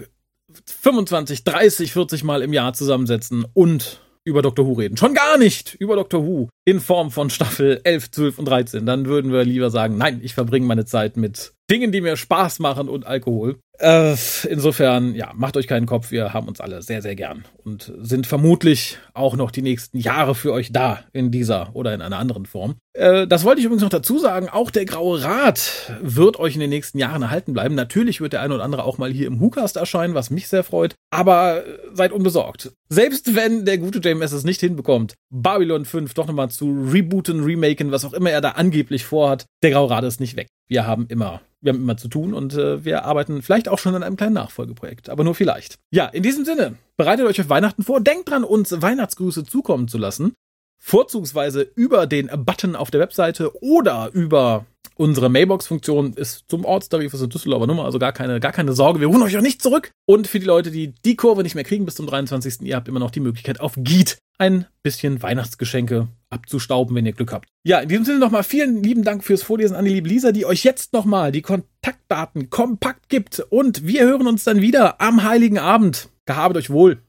25, 0.81 1.43
30, 1.43 1.91
40 1.91 2.23
Mal 2.23 2.41
im 2.41 2.53
Jahr 2.53 2.73
zusammensetzen 2.73 3.45
und 3.53 4.01
über 4.25 4.41
Dr. 4.41 4.65
Who 4.65 4.73
reden. 4.73 4.95
Schon 4.97 5.13
gar 5.13 5.38
nicht 5.38 5.75
über 5.75 5.95
Dr. 5.95 6.25
Who 6.25 6.49
in 6.65 6.80
Form 6.80 7.12
von 7.12 7.30
Staffel 7.30 7.82
11, 7.84 8.12
12 8.12 8.39
und 8.39 8.45
13. 8.45 8.86
Dann 8.86 9.06
würden 9.06 9.32
wir 9.32 9.43
lieber 9.43 9.69
sagen, 9.69 9.97
nein, 9.97 10.21
ich 10.23 10.34
verbringe 10.34 10.65
meine 10.65 10.86
Zeit 10.86 11.17
mit 11.17 11.54
Dingen, 11.69 11.91
die 11.91 12.02
mir 12.02 12.17
Spaß 12.17 12.60
machen 12.60 12.89
und 12.89 13.06
Alkohol. 13.06 13.58
Äh, 13.80 14.15
insofern, 14.47 15.15
ja, 15.15 15.32
macht 15.34 15.58
euch 15.58 15.67
keinen 15.67 15.88
Kopf, 15.88 16.12
wir 16.12 16.32
haben 16.32 16.47
uns 16.47 16.62
alle 16.62 16.84
sehr, 16.84 17.02
sehr 17.02 17.15
gern 17.15 17.45
und 17.63 17.91
sind 18.02 18.28
vermutlich 18.28 18.99
auch 19.13 19.36
noch 19.36 19.49
die 19.49 19.63
nächsten 19.63 19.97
Jahre 19.97 20.36
für 20.36 20.54
euch 20.54 20.71
da 20.71 20.99
in 21.12 21.32
dieser 21.32 21.76
oder 21.76 21.93
in 21.93 22.02
einer 22.02 22.19
anderen 22.19 22.45
Form. 22.45 22.76
Äh, 22.93 23.26
das 23.26 23.43
wollte 23.43 23.60
ich 23.60 23.65
übrigens 23.65 23.82
noch 23.82 23.89
dazu 23.89 24.19
sagen, 24.19 24.47
auch 24.47 24.69
der 24.69 24.86
Graue 24.86 25.23
Rat 25.23 25.91
wird 26.02 26.38
euch 26.39 26.54
in 26.54 26.60
den 26.60 26.69
nächsten 26.69 26.99
Jahren 26.99 27.23
erhalten 27.23 27.54
bleiben. 27.54 27.73
Natürlich 27.73 28.21
wird 28.21 28.34
der 28.34 28.41
eine 28.41 28.54
oder 28.54 28.63
andere 28.63 28.84
auch 28.84 28.99
mal 28.99 29.12
hier 29.12 29.26
im 29.26 29.41
WhoCast 29.41 29.78
erscheinen, 29.78 30.13
was 30.13 30.30
mich 30.30 30.47
sehr 30.47 30.63
freut, 30.63 30.93
aber 31.10 31.63
seid 31.93 32.12
unbesorgt. 32.12 32.73
Selbst 32.89 33.36
wenn 33.36 33.65
der 33.65 33.80
gute 33.80 34.08
JMS 34.08 34.34
es 34.34 34.43
nicht 34.43 34.60
hinbekommt, 34.60 35.15
Babylon 35.32 35.86
5 35.86 36.13
doch 36.13 36.28
nochmal 36.28 36.52
zu 36.53 36.87
rebooten, 36.91 37.43
remaken, 37.43 37.91
was 37.91 38.05
auch 38.05 38.13
immer 38.13 38.31
er 38.31 38.41
da 38.41 38.51
angeblich 38.51 39.05
vorhat, 39.05 39.45
der 39.61 39.71
Graue 39.71 39.89
Rat 39.89 40.03
ist 40.03 40.19
nicht 40.19 40.35
weg. 40.35 40.47
Wir 40.67 40.87
haben 40.87 41.07
immer 41.07 41.41
wir 41.63 41.71
haben 41.71 41.81
immer 41.81 41.97
zu 41.97 42.09
tun 42.09 42.33
und 42.33 42.53
äh, 42.53 42.83
wir 42.83 43.05
arbeiten 43.05 43.41
vielleicht 43.41 43.69
auch 43.69 43.79
schon 43.79 43.95
an 43.95 44.03
einem 44.03 44.17
kleinen 44.17 44.33
Nachfolgeprojekt, 44.33 45.09
aber 45.09 45.23
nur 45.23 45.33
vielleicht. 45.33 45.79
Ja, 45.91 46.07
in 46.07 46.21
diesem 46.21 46.43
Sinne, 46.45 46.75
bereitet 46.97 47.25
euch 47.25 47.39
auf 47.39 47.49
Weihnachten 47.49 47.83
vor, 47.83 48.01
denkt 48.01 48.29
dran, 48.29 48.43
uns 48.43 48.81
Weihnachtsgrüße 48.81 49.45
zukommen 49.45 49.87
zu 49.87 49.97
lassen. 49.97 50.33
Vorzugsweise 50.77 51.61
über 51.75 52.05
den 52.05 52.29
Button 52.45 52.75
auf 52.75 52.91
der 52.91 52.99
Webseite 52.99 53.63
oder 53.63 54.09
über 54.11 54.65
unsere 54.95 55.29
Mailbox-Funktion 55.29 56.13
ist 56.13 56.43
zum 56.49 56.65
Ortstarif, 56.65 57.13
ist 57.13 57.21
eine 57.21 57.29
Düsseldorfer 57.29 57.67
Nummer, 57.67 57.85
also 57.85 57.97
gar 57.97 58.11
keine, 58.11 58.41
gar 58.41 58.51
keine 58.51 58.73
Sorge. 58.73 58.99
Wir 58.99 59.07
ruhen 59.07 59.21
euch 59.21 59.37
auch 59.37 59.41
nicht 59.41 59.61
zurück. 59.61 59.91
Und 60.05 60.27
für 60.27 60.39
die 60.39 60.45
Leute, 60.45 60.71
die 60.71 60.93
die 61.05 61.15
Kurve 61.15 61.43
nicht 61.43 61.55
mehr 61.55 61.63
kriegen 61.63 61.85
bis 61.85 61.95
zum 61.95 62.05
23. 62.05 62.61
Ihr 62.61 62.75
habt 62.75 62.89
immer 62.89 62.99
noch 62.99 63.11
die 63.11 63.21
Möglichkeit 63.21 63.61
auf 63.61 63.73
Geet 63.77 64.17
ein 64.37 64.65
bisschen 64.83 65.23
Weihnachtsgeschenke 65.23 66.09
abzustauben, 66.34 66.96
wenn 66.96 67.06
ihr 67.06 67.13
Glück 67.13 67.32
habt. 67.32 67.48
Ja, 67.63 67.80
in 67.80 67.89
diesem 67.89 68.06
Sinne 68.06 68.19
nochmal 68.19 68.43
vielen 68.43 68.84
lieben 68.84 69.04
Dank 69.04 69.24
fürs 69.24 69.43
Vorlesen 69.43 69.76
an 69.76 69.86
die 69.86 69.93
liebe 69.93 70.10
Lisa, 70.10 70.32
die 70.32 70.46
euch 70.46 70.63
jetzt 70.63 70.93
nochmal 70.93 71.32
die 71.32 71.41
Kontaktdaten 71.41 72.50
kompakt 72.50 73.10
gibt. 73.10 73.39
Und 73.50 73.88
wir 73.88 74.04
hören 74.04 74.28
uns 74.28 74.43
dann 74.43 74.62
wieder 74.62 75.00
am 75.00 75.24
Heiligen 75.24 75.60
Abend. 75.60 76.10
Gehabet 76.26 76.58
euch 76.58 76.69
wohl. 76.69 77.00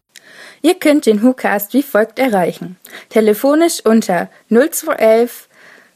Ihr 0.62 0.74
könnt 0.74 1.06
den 1.06 1.22
WhoCast 1.22 1.74
wie 1.74 1.82
folgt 1.82 2.18
erreichen. 2.18 2.76
Telefonisch 3.10 3.84
unter 3.84 4.30
0211 4.48 5.48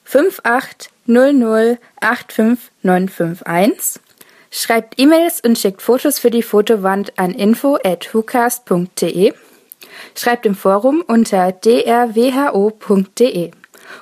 5800 0.04 1.78
85951. 2.00 4.02
Schreibt 4.50 4.98
E-Mails 4.98 5.40
und 5.40 5.58
schickt 5.58 5.82
Fotos 5.82 6.18
für 6.18 6.30
die 6.30 6.42
Fotowand 6.42 7.18
an 7.18 7.32
info 7.32 7.76
at 7.84 8.14
whocast.de. 8.14 9.34
Schreibt 10.14 10.46
im 10.46 10.54
Forum 10.54 11.04
unter 11.06 11.52
drwho.de 11.52 13.50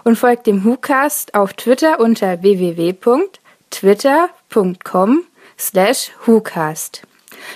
und 0.04 0.16
folgt 0.16 0.46
dem 0.46 0.64
WhoCast 0.64 1.34
auf 1.34 1.54
Twitter 1.54 1.98
unter 2.00 2.42
www.twitter.com 2.42 5.24
slash 5.58 6.12
WhoCast. 6.24 7.02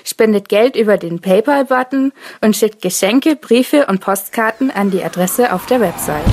Spendet 0.05 0.49
Geld 0.49 0.77
über 0.77 0.99
den 0.99 1.21
PayPal-Button 1.21 2.13
und 2.41 2.57
schickt 2.57 2.83
Geschenke, 2.83 3.37
Briefe 3.37 3.87
und 3.87 4.01
Postkarten 4.01 4.71
an 4.71 4.91
die 4.91 5.03
Adresse 5.03 5.53
auf 5.53 5.67
der 5.67 5.81
Website. 5.81 6.25